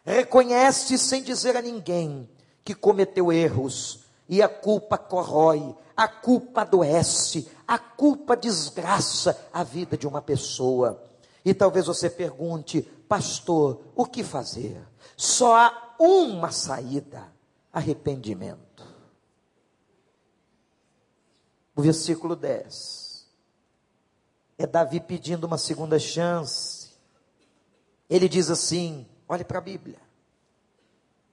Reconhece 0.05 0.97
sem 0.97 1.21
dizer 1.21 1.57
a 1.57 1.61
ninguém 1.61 2.29
que 2.63 2.73
cometeu 2.73 3.33
erros 3.33 4.05
e 4.29 4.41
a 4.41 4.47
culpa 4.47 4.97
corrói, 4.97 5.75
a 5.95 6.07
culpa 6.07 6.61
adoece, 6.61 7.49
a 7.67 7.77
culpa 7.77 8.37
desgraça 8.37 9.37
a 9.51 9.63
vida 9.63 9.97
de 9.97 10.07
uma 10.07 10.21
pessoa. 10.21 11.03
E 11.47 11.53
talvez 11.53 11.85
você 11.85 12.09
pergunte, 12.09 12.81
pastor, 12.81 13.81
o 13.95 14.05
que 14.05 14.21
fazer? 14.21 14.85
Só 15.15 15.55
há 15.55 15.95
uma 15.97 16.51
saída: 16.51 17.33
arrependimento. 17.71 18.85
O 21.73 21.81
versículo 21.81 22.35
10 22.35 23.29
é 24.57 24.67
Davi 24.67 24.99
pedindo 24.99 25.47
uma 25.47 25.57
segunda 25.57 25.97
chance. 25.97 26.91
Ele 28.09 28.27
diz 28.27 28.49
assim: 28.49 29.07
olhe 29.25 29.45
para 29.45 29.59
a 29.59 29.61
Bíblia. 29.61 30.01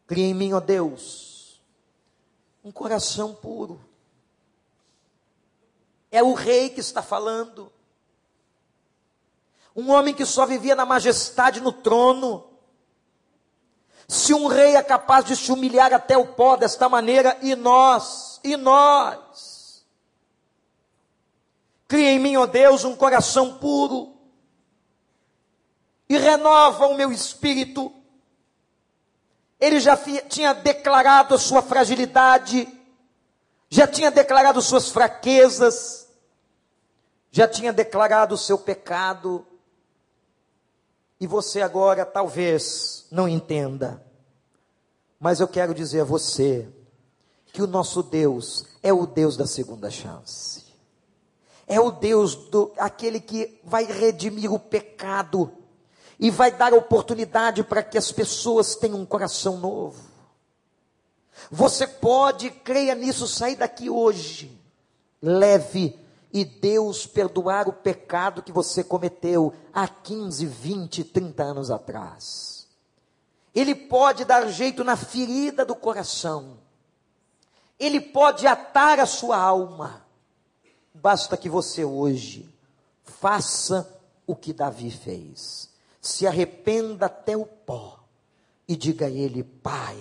Cria 0.07 0.27
em 0.27 0.35
mim, 0.35 0.53
ó 0.53 0.61
Deus, 0.61 1.61
um 2.63 2.71
coração 2.71 3.35
puro. 3.35 3.81
É 6.09 6.23
o 6.23 6.35
rei 6.35 6.71
que 6.71 6.79
está 6.79 7.03
falando. 7.03 7.74
Um 9.75 9.91
homem 9.91 10.15
que 10.15 10.25
só 10.25 10.47
vivia 10.47 10.75
na 10.75 10.87
majestade 10.87 11.61
no 11.61 11.73
trono. 11.73 12.51
Se 14.07 14.35
um 14.35 14.47
rei 14.47 14.77
é 14.77 14.83
capaz 14.83 15.25
de 15.25 15.35
se 15.35 15.51
humilhar 15.51 15.93
até 15.93 16.17
o 16.17 16.27
pó 16.35 16.57
desta 16.57 16.89
maneira, 16.89 17.37
e 17.43 17.57
nós, 17.57 18.41
e 18.45 18.57
nós. 18.57 19.85
Cria 21.89 22.11
em 22.11 22.19
mim, 22.19 22.37
ó 22.37 22.47
Deus, 22.47 22.85
um 22.85 22.95
coração 22.95 23.59
puro. 23.59 24.15
E 26.09 26.19
renova 26.19 26.87
o 26.87 26.95
meu 26.95 27.11
espírito. 27.11 27.93
Ele 29.59 29.81
já 29.81 29.97
tinha 29.97 30.53
declarado 30.53 31.35
a 31.35 31.39
sua 31.39 31.63
fragilidade, 31.63 32.69
já 33.71 33.87
tinha 33.87 34.11
declarado 34.11 34.61
suas 34.61 34.91
fraquezas, 34.91 36.09
já 37.31 37.49
tinha 37.49 37.73
declarado 37.73 38.35
o 38.35 38.39
seu 38.39 38.59
pecado. 38.59 39.47
E 41.25 41.27
você 41.27 41.63
agora 41.63 42.05
talvez 42.05 43.07
não 43.11 43.27
entenda. 43.27 44.05
Mas 45.19 45.41
eu 45.41 45.49
quero 45.49 45.73
dizer 45.73 46.03
a 46.03 46.05
você 46.05 46.69
que 47.47 47.63
o 47.63 47.67
nosso 47.67 48.03
Deus 48.03 48.67
é 48.83 48.93
o 48.93 49.07
Deus 49.07 49.35
da 49.35 49.47
segunda 49.47 49.91
chance. 49.91 50.67
É 51.67 51.81
o 51.81 51.91
Deus 51.91 52.35
do 52.35 52.71
aquele 52.77 53.21
que 53.21 53.59
vai 53.65 53.85
redimir 53.87 54.53
o 54.53 54.59
pecado 54.59 55.51
e 56.21 56.31
vai 56.31 56.53
dar 56.53 56.75
oportunidade 56.75 57.65
para 57.65 57.83
que 57.83 57.97
as 57.97 58.13
pessoas 58.13 58.77
tenham 58.77 58.99
um 58.99 59.07
coração 59.07 59.57
novo. 59.57 60.03
Você 61.51 61.87
pode, 61.87 62.51
creia 62.51 62.95
nisso, 62.95 63.27
sair 63.27 63.57
daqui 63.57 63.89
hoje 63.89 64.61
leve 65.23 65.99
e 66.35 66.45
Deus 66.45 67.07
perdoar 67.07 67.69
o 67.69 67.73
pecado 67.73 68.43
que 68.43 68.51
você 68.51 68.83
cometeu 68.83 69.55
há 69.73 69.87
15, 69.87 70.45
20, 70.45 71.05
30 71.05 71.43
anos 71.45 71.71
atrás. 71.71 72.67
Ele 73.55 73.73
pode 73.73 74.25
dar 74.25 74.49
jeito 74.49 74.83
na 74.83 74.97
ferida 74.97 75.65
do 75.65 75.77
coração. 75.77 76.59
Ele 77.79 78.01
pode 78.01 78.49
atar 78.49 78.99
a 78.99 79.07
sua 79.07 79.39
alma. 79.39 80.05
Basta 80.93 81.37
que 81.37 81.49
você 81.49 81.85
hoje 81.85 82.53
faça 83.05 83.89
o 84.27 84.35
que 84.35 84.53
Davi 84.53 84.91
fez. 84.91 85.71
Se 86.01 86.27
arrependa 86.27 87.07
até 87.07 87.37
o 87.37 87.47
pó 87.47 88.01
e 88.67 88.75
diga 88.75 89.07
a 89.07 89.11
ele: 89.11 89.45
Pai, 89.45 90.01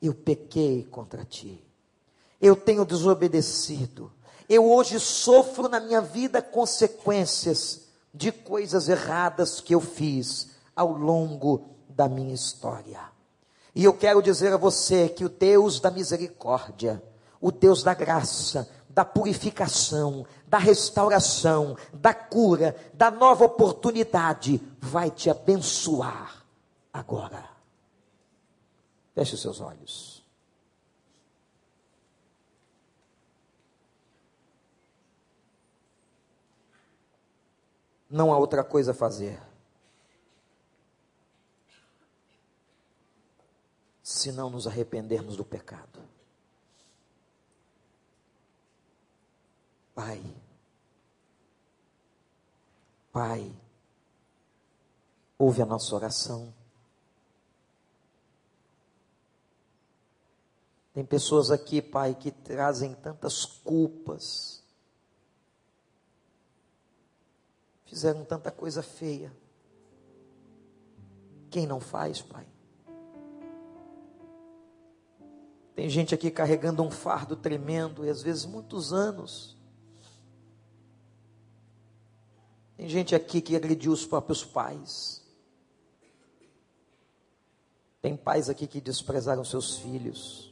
eu 0.00 0.14
pequei 0.14 0.84
contra 0.84 1.26
ti. 1.26 1.62
Eu 2.40 2.56
tenho 2.56 2.86
desobedecido 2.86 4.10
eu 4.48 4.70
hoje 4.70 4.98
sofro 5.00 5.68
na 5.68 5.80
minha 5.80 6.00
vida 6.00 6.42
consequências 6.42 7.82
de 8.12 8.30
coisas 8.30 8.88
erradas 8.88 9.60
que 9.60 9.74
eu 9.74 9.80
fiz 9.80 10.50
ao 10.74 10.92
longo 10.92 11.64
da 11.88 12.08
minha 12.08 12.34
história. 12.34 13.00
E 13.74 13.84
eu 13.84 13.94
quero 13.94 14.22
dizer 14.22 14.52
a 14.52 14.56
você 14.56 15.08
que 15.08 15.24
o 15.24 15.28
Deus 15.28 15.80
da 15.80 15.90
misericórdia, 15.90 17.02
o 17.40 17.50
Deus 17.50 17.82
da 17.82 17.94
graça, 17.94 18.68
da 18.88 19.04
purificação, 19.04 20.26
da 20.46 20.58
restauração, 20.58 21.76
da 21.92 22.12
cura, 22.12 22.76
da 22.92 23.10
nova 23.10 23.44
oportunidade, 23.46 24.60
vai 24.78 25.10
te 25.10 25.30
abençoar 25.30 26.44
agora. 26.92 27.48
Feche 29.14 29.34
os 29.34 29.40
seus 29.40 29.60
olhos. 29.60 30.21
Não 38.12 38.30
há 38.30 38.36
outra 38.36 38.62
coisa 38.62 38.90
a 38.90 38.94
fazer. 38.94 39.40
Se 44.02 44.30
não 44.30 44.50
nos 44.50 44.66
arrependermos 44.66 45.34
do 45.34 45.44
pecado. 45.44 45.98
Pai, 49.94 50.22
Pai, 53.10 53.50
ouve 55.38 55.62
a 55.62 55.66
nossa 55.66 55.94
oração. 55.94 56.52
Tem 60.92 61.04
pessoas 61.04 61.50
aqui, 61.50 61.80
Pai, 61.80 62.14
que 62.14 62.30
trazem 62.30 62.94
tantas 62.94 63.46
culpas, 63.46 64.61
Fizeram 67.92 68.24
tanta 68.24 68.50
coisa 68.50 68.82
feia. 68.82 69.30
Quem 71.50 71.66
não 71.66 71.78
faz, 71.78 72.22
Pai? 72.22 72.46
Tem 75.74 75.90
gente 75.90 76.14
aqui 76.14 76.30
carregando 76.30 76.82
um 76.82 76.90
fardo 76.90 77.36
tremendo 77.36 78.06
e 78.06 78.08
às 78.08 78.22
vezes 78.22 78.46
muitos 78.46 78.94
anos. 78.94 79.58
Tem 82.78 82.88
gente 82.88 83.14
aqui 83.14 83.42
que 83.42 83.54
agrediu 83.54 83.92
os 83.92 84.06
próprios 84.06 84.42
pais. 84.42 85.22
Tem 88.00 88.16
pais 88.16 88.48
aqui 88.48 88.66
que 88.66 88.80
desprezaram 88.80 89.44
seus 89.44 89.76
filhos. 89.76 90.50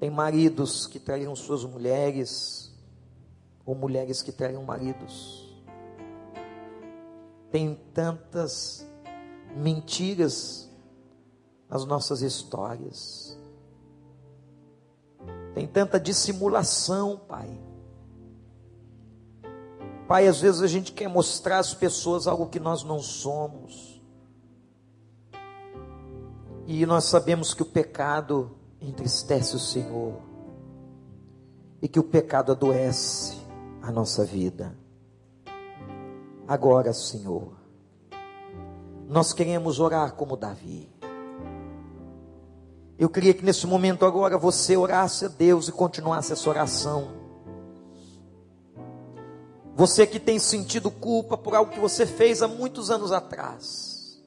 Tem 0.00 0.10
maridos 0.10 0.88
que 0.88 0.98
traíram 0.98 1.36
suas 1.36 1.64
mulheres 1.64 2.71
ou 3.64 3.74
mulheres 3.74 4.22
que 4.22 4.32
traiam 4.32 4.64
maridos. 4.64 5.48
Tem 7.50 7.78
tantas 7.92 8.86
mentiras 9.54 10.70
nas 11.68 11.84
nossas 11.84 12.22
histórias. 12.22 13.38
Tem 15.54 15.66
tanta 15.66 16.00
dissimulação, 16.00 17.20
Pai. 17.28 17.60
Pai, 20.08 20.26
às 20.26 20.40
vezes 20.40 20.62
a 20.62 20.66
gente 20.66 20.92
quer 20.92 21.08
mostrar 21.08 21.58
às 21.58 21.74
pessoas 21.74 22.26
algo 22.26 22.48
que 22.48 22.58
nós 22.58 22.82
não 22.82 23.00
somos. 23.00 24.02
E 26.66 26.84
nós 26.86 27.04
sabemos 27.04 27.54
que 27.54 27.62
o 27.62 27.66
pecado 27.66 28.56
entristece 28.80 29.54
o 29.56 29.58
Senhor. 29.58 30.20
E 31.80 31.88
que 31.88 32.00
o 32.00 32.04
pecado 32.04 32.52
adoece 32.52 33.41
a 33.82 33.90
nossa 33.90 34.24
vida. 34.24 34.76
Agora, 36.46 36.92
Senhor, 36.92 37.52
nós 39.08 39.32
queremos 39.32 39.80
orar 39.80 40.14
como 40.14 40.36
Davi. 40.36 40.88
Eu 42.98 43.08
queria 43.08 43.34
que 43.34 43.44
nesse 43.44 43.66
momento 43.66 44.06
agora 44.06 44.38
você 44.38 44.76
orasse 44.76 45.24
a 45.24 45.28
Deus 45.28 45.66
e 45.68 45.72
continuasse 45.72 46.32
essa 46.32 46.48
oração. 46.48 47.08
Você 49.74 50.06
que 50.06 50.20
tem 50.20 50.38
sentido 50.38 50.90
culpa 50.90 51.36
por 51.36 51.54
algo 51.54 51.72
que 51.72 51.80
você 51.80 52.06
fez 52.06 52.42
há 52.42 52.48
muitos 52.48 52.90
anos 52.90 53.10
atrás, 53.10 54.22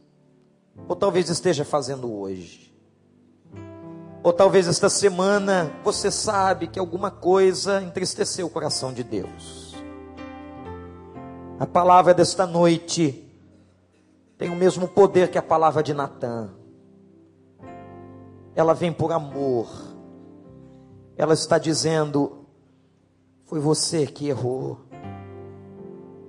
ou 0.87 0.95
talvez 0.95 1.29
esteja 1.29 1.63
fazendo 1.63 2.11
hoje. 2.11 2.74
Ou 4.25 4.33
talvez 4.33 4.67
esta 4.67 4.89
semana 4.89 5.71
você 5.83 6.09
sabe 6.09 6.65
que 6.65 6.79
alguma 6.79 7.11
coisa 7.11 7.79
entristeceu 7.83 8.47
o 8.47 8.49
coração 8.49 8.91
de 8.91 9.03
Deus. 9.03 9.75
A 11.59 11.67
palavra 11.67 12.11
desta 12.11 12.47
noite 12.47 13.23
tem 14.35 14.49
o 14.49 14.55
mesmo 14.55 14.87
poder 14.87 15.29
que 15.29 15.37
a 15.37 15.43
palavra 15.43 15.83
de 15.83 15.93
Natã. 15.93 16.49
Ela 18.55 18.73
vem 18.73 18.91
por 18.91 19.11
amor. 19.11 19.69
Ela 21.15 21.35
está 21.35 21.59
dizendo: 21.59 22.47
foi 23.43 23.59
você 23.59 24.07
que 24.07 24.27
errou. 24.27 24.79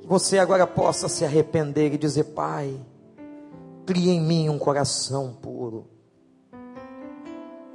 Que 0.03 0.07
você 0.07 0.39
agora 0.39 0.67
possa 0.67 1.09
se 1.09 1.25
arrepender 1.25 1.95
e 1.95 1.97
dizer: 1.97 2.25
Pai, 2.25 2.79
cria 3.87 4.13
em 4.13 4.21
mim 4.21 4.51
um 4.51 4.59
coração 4.59 5.33
puro. 5.41 5.96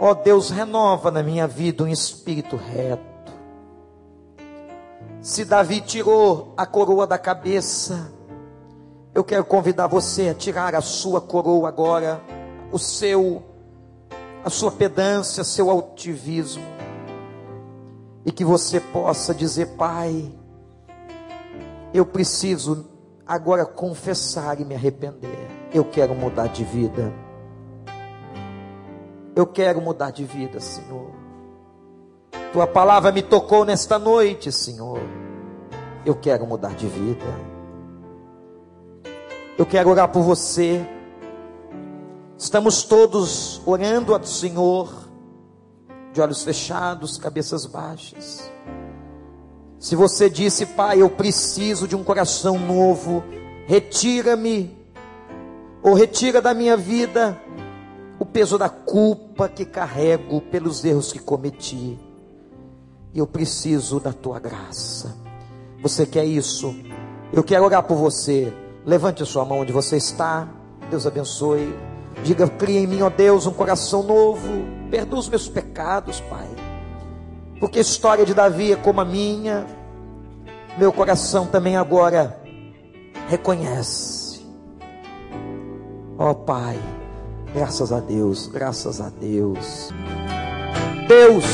Ó 0.03 0.09
oh 0.09 0.15
Deus, 0.15 0.49
renova 0.49 1.11
na 1.11 1.21
minha 1.21 1.45
vida 1.45 1.83
um 1.83 1.87
espírito 1.87 2.55
reto. 2.55 3.31
Se 5.21 5.45
Davi 5.45 5.79
tirou 5.79 6.55
a 6.57 6.65
coroa 6.65 7.05
da 7.05 7.19
cabeça, 7.19 8.11
eu 9.13 9.23
quero 9.23 9.45
convidar 9.45 9.85
você 9.85 10.29
a 10.29 10.33
tirar 10.33 10.73
a 10.73 10.81
sua 10.81 11.21
coroa 11.21 11.69
agora, 11.69 12.19
o 12.71 12.79
seu, 12.79 13.43
a 14.43 14.49
sua 14.49 14.71
pedância, 14.71 15.43
seu 15.43 15.69
altivismo, 15.69 16.65
e 18.25 18.31
que 18.31 18.43
você 18.43 18.79
possa 18.79 19.35
dizer, 19.35 19.75
Pai, 19.77 20.33
eu 21.93 22.07
preciso 22.07 22.87
agora 23.23 23.67
confessar 23.67 24.59
e 24.59 24.65
me 24.65 24.73
arrepender. 24.73 25.47
Eu 25.71 25.85
quero 25.85 26.15
mudar 26.15 26.47
de 26.47 26.63
vida. 26.63 27.13
Eu 29.35 29.47
quero 29.47 29.81
mudar 29.81 30.11
de 30.11 30.25
vida, 30.25 30.59
Senhor. 30.59 31.09
Tua 32.51 32.67
palavra 32.67 33.11
me 33.13 33.21
tocou 33.21 33.63
nesta 33.63 33.97
noite, 33.97 34.51
Senhor. 34.51 34.99
Eu 36.05 36.15
quero 36.15 36.45
mudar 36.45 36.75
de 36.75 36.85
vida. 36.87 37.25
Eu 39.57 39.65
quero 39.65 39.89
orar 39.89 40.09
por 40.09 40.21
você. 40.21 40.85
Estamos 42.37 42.83
todos 42.83 43.61
orando 43.65 44.13
ao 44.13 44.21
Senhor, 44.23 44.91
de 46.11 46.19
olhos 46.19 46.43
fechados, 46.43 47.17
cabeças 47.17 47.65
baixas. 47.65 48.51
Se 49.79 49.95
você 49.95 50.29
disse, 50.29 50.65
Pai, 50.65 51.01
eu 51.01 51.09
preciso 51.09 51.87
de 51.87 51.95
um 51.95 52.03
coração 52.03 52.59
novo, 52.59 53.23
retira-me, 53.65 54.77
ou 55.81 55.93
retira 55.93 56.41
da 56.41 56.53
minha 56.53 56.75
vida 56.75 57.39
peso 58.31 58.57
da 58.57 58.69
culpa 58.69 59.47
que 59.49 59.65
carrego 59.65 60.41
pelos 60.41 60.83
erros 60.83 61.11
que 61.11 61.19
cometi 61.19 61.99
e 63.13 63.19
eu 63.19 63.27
preciso 63.27 63.99
da 63.99 64.13
tua 64.13 64.39
graça. 64.39 65.15
Você 65.81 66.05
quer 66.05 66.25
isso? 66.25 66.73
Eu 67.33 67.43
quero 67.43 67.65
orar 67.65 67.83
por 67.83 67.97
você. 67.97 68.53
Levante 68.85 69.23
a 69.23 69.25
sua 69.25 69.43
mão 69.45 69.59
onde 69.59 69.73
você 69.73 69.97
está. 69.97 70.47
Deus 70.89 71.05
abençoe. 71.05 71.75
Diga: 72.23 72.47
cria 72.47 72.79
em 72.79 72.87
mim, 72.87 73.01
ó 73.01 73.09
Deus, 73.09 73.45
um 73.45 73.51
coração 73.51 74.03
novo. 74.03 74.47
Perdoa 74.89 75.19
os 75.19 75.29
meus 75.29 75.47
pecados, 75.47 76.21
Pai. 76.21 76.47
Porque 77.59 77.79
a 77.79 77.81
história 77.81 78.25
de 78.25 78.33
Davi 78.33 78.71
é 78.71 78.75
como 78.75 79.01
a 79.01 79.05
minha. 79.05 79.65
Meu 80.77 80.91
coração 80.91 81.45
também 81.45 81.75
agora 81.75 82.41
reconhece. 83.27 84.45
Ó 86.17 86.33
Pai, 86.33 86.79
graças 87.53 87.91
a 87.91 87.99
Deus, 87.99 88.47
graças 88.47 89.01
a 89.01 89.09
Deus. 89.09 89.89
Deus 91.07 91.45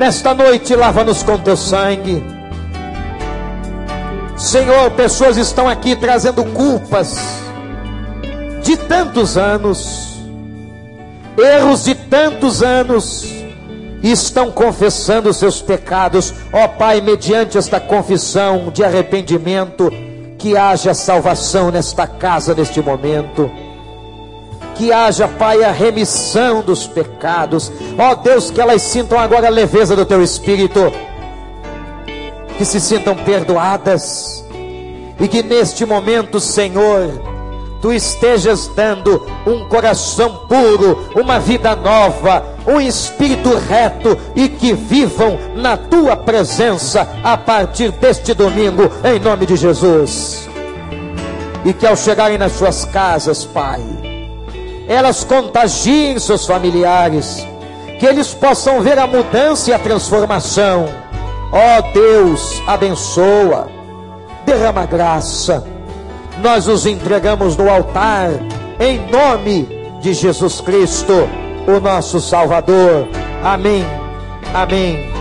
Nesta 0.00 0.32
noite, 0.32 0.74
lava-nos 0.74 1.22
com 1.22 1.36
teu 1.36 1.58
sangue. 1.58 2.24
Senhor, 4.34 4.90
pessoas 4.92 5.36
estão 5.36 5.68
aqui 5.68 5.94
trazendo 5.94 6.42
culpas 6.42 7.18
de 8.62 8.78
tantos 8.78 9.36
anos, 9.36 10.18
erros 11.36 11.84
de 11.84 11.94
tantos 11.94 12.62
anos, 12.62 13.30
estão 14.02 14.50
confessando 14.50 15.34
seus 15.34 15.60
pecados. 15.60 16.32
Ó 16.50 16.66
Pai, 16.66 17.02
mediante 17.02 17.58
esta 17.58 17.78
confissão 17.78 18.70
de 18.72 18.82
arrependimento, 18.82 19.92
que 20.38 20.56
haja 20.56 20.94
salvação 20.94 21.70
nesta 21.70 22.06
casa 22.06 22.54
neste 22.54 22.80
momento 22.80 23.50
que 24.80 24.90
haja, 24.94 25.28
Pai, 25.28 25.62
a 25.62 25.70
remissão 25.70 26.62
dos 26.62 26.86
pecados. 26.86 27.70
Ó 27.98 28.14
Deus, 28.14 28.50
que 28.50 28.58
elas 28.58 28.80
sintam 28.80 29.18
agora 29.18 29.46
a 29.46 29.50
leveza 29.50 29.94
do 29.94 30.06
teu 30.06 30.22
espírito, 30.22 30.90
que 32.56 32.64
se 32.64 32.80
sintam 32.80 33.14
perdoadas 33.14 34.42
e 35.20 35.28
que 35.28 35.42
neste 35.42 35.84
momento, 35.84 36.40
Senhor, 36.40 37.10
tu 37.82 37.92
estejas 37.92 38.68
dando 38.68 39.26
um 39.46 39.68
coração 39.68 40.46
puro, 40.48 41.10
uma 41.14 41.38
vida 41.38 41.76
nova, 41.76 42.42
um 42.66 42.80
espírito 42.80 43.54
reto 43.58 44.16
e 44.34 44.48
que 44.48 44.72
vivam 44.72 45.38
na 45.56 45.76
tua 45.76 46.16
presença 46.16 47.06
a 47.22 47.36
partir 47.36 47.92
deste 47.92 48.32
domingo, 48.32 48.90
em 49.04 49.20
nome 49.20 49.44
de 49.44 49.56
Jesus. 49.56 50.48
E 51.66 51.74
que 51.74 51.86
ao 51.86 51.94
chegarem 51.94 52.38
nas 52.38 52.52
suas 52.52 52.86
casas, 52.86 53.44
Pai, 53.44 54.09
elas 54.88 55.24
contagiem 55.24 56.18
seus 56.18 56.46
familiares, 56.46 57.46
que 57.98 58.06
eles 58.06 58.32
possam 58.34 58.80
ver 58.80 58.98
a 58.98 59.06
mudança 59.06 59.70
e 59.70 59.72
a 59.72 59.78
transformação. 59.78 60.88
Ó 61.52 61.78
oh, 61.78 61.92
Deus, 61.92 62.62
abençoa, 62.66 63.68
derrama 64.46 64.86
graça. 64.86 65.64
Nós 66.42 66.68
os 66.68 66.86
entregamos 66.86 67.56
no 67.56 67.68
altar, 67.68 68.30
em 68.78 68.98
nome 69.10 69.68
de 70.00 70.14
Jesus 70.14 70.60
Cristo, 70.60 71.28
o 71.66 71.80
nosso 71.80 72.20
Salvador. 72.20 73.08
Amém. 73.42 73.84
Amém. 74.54 75.19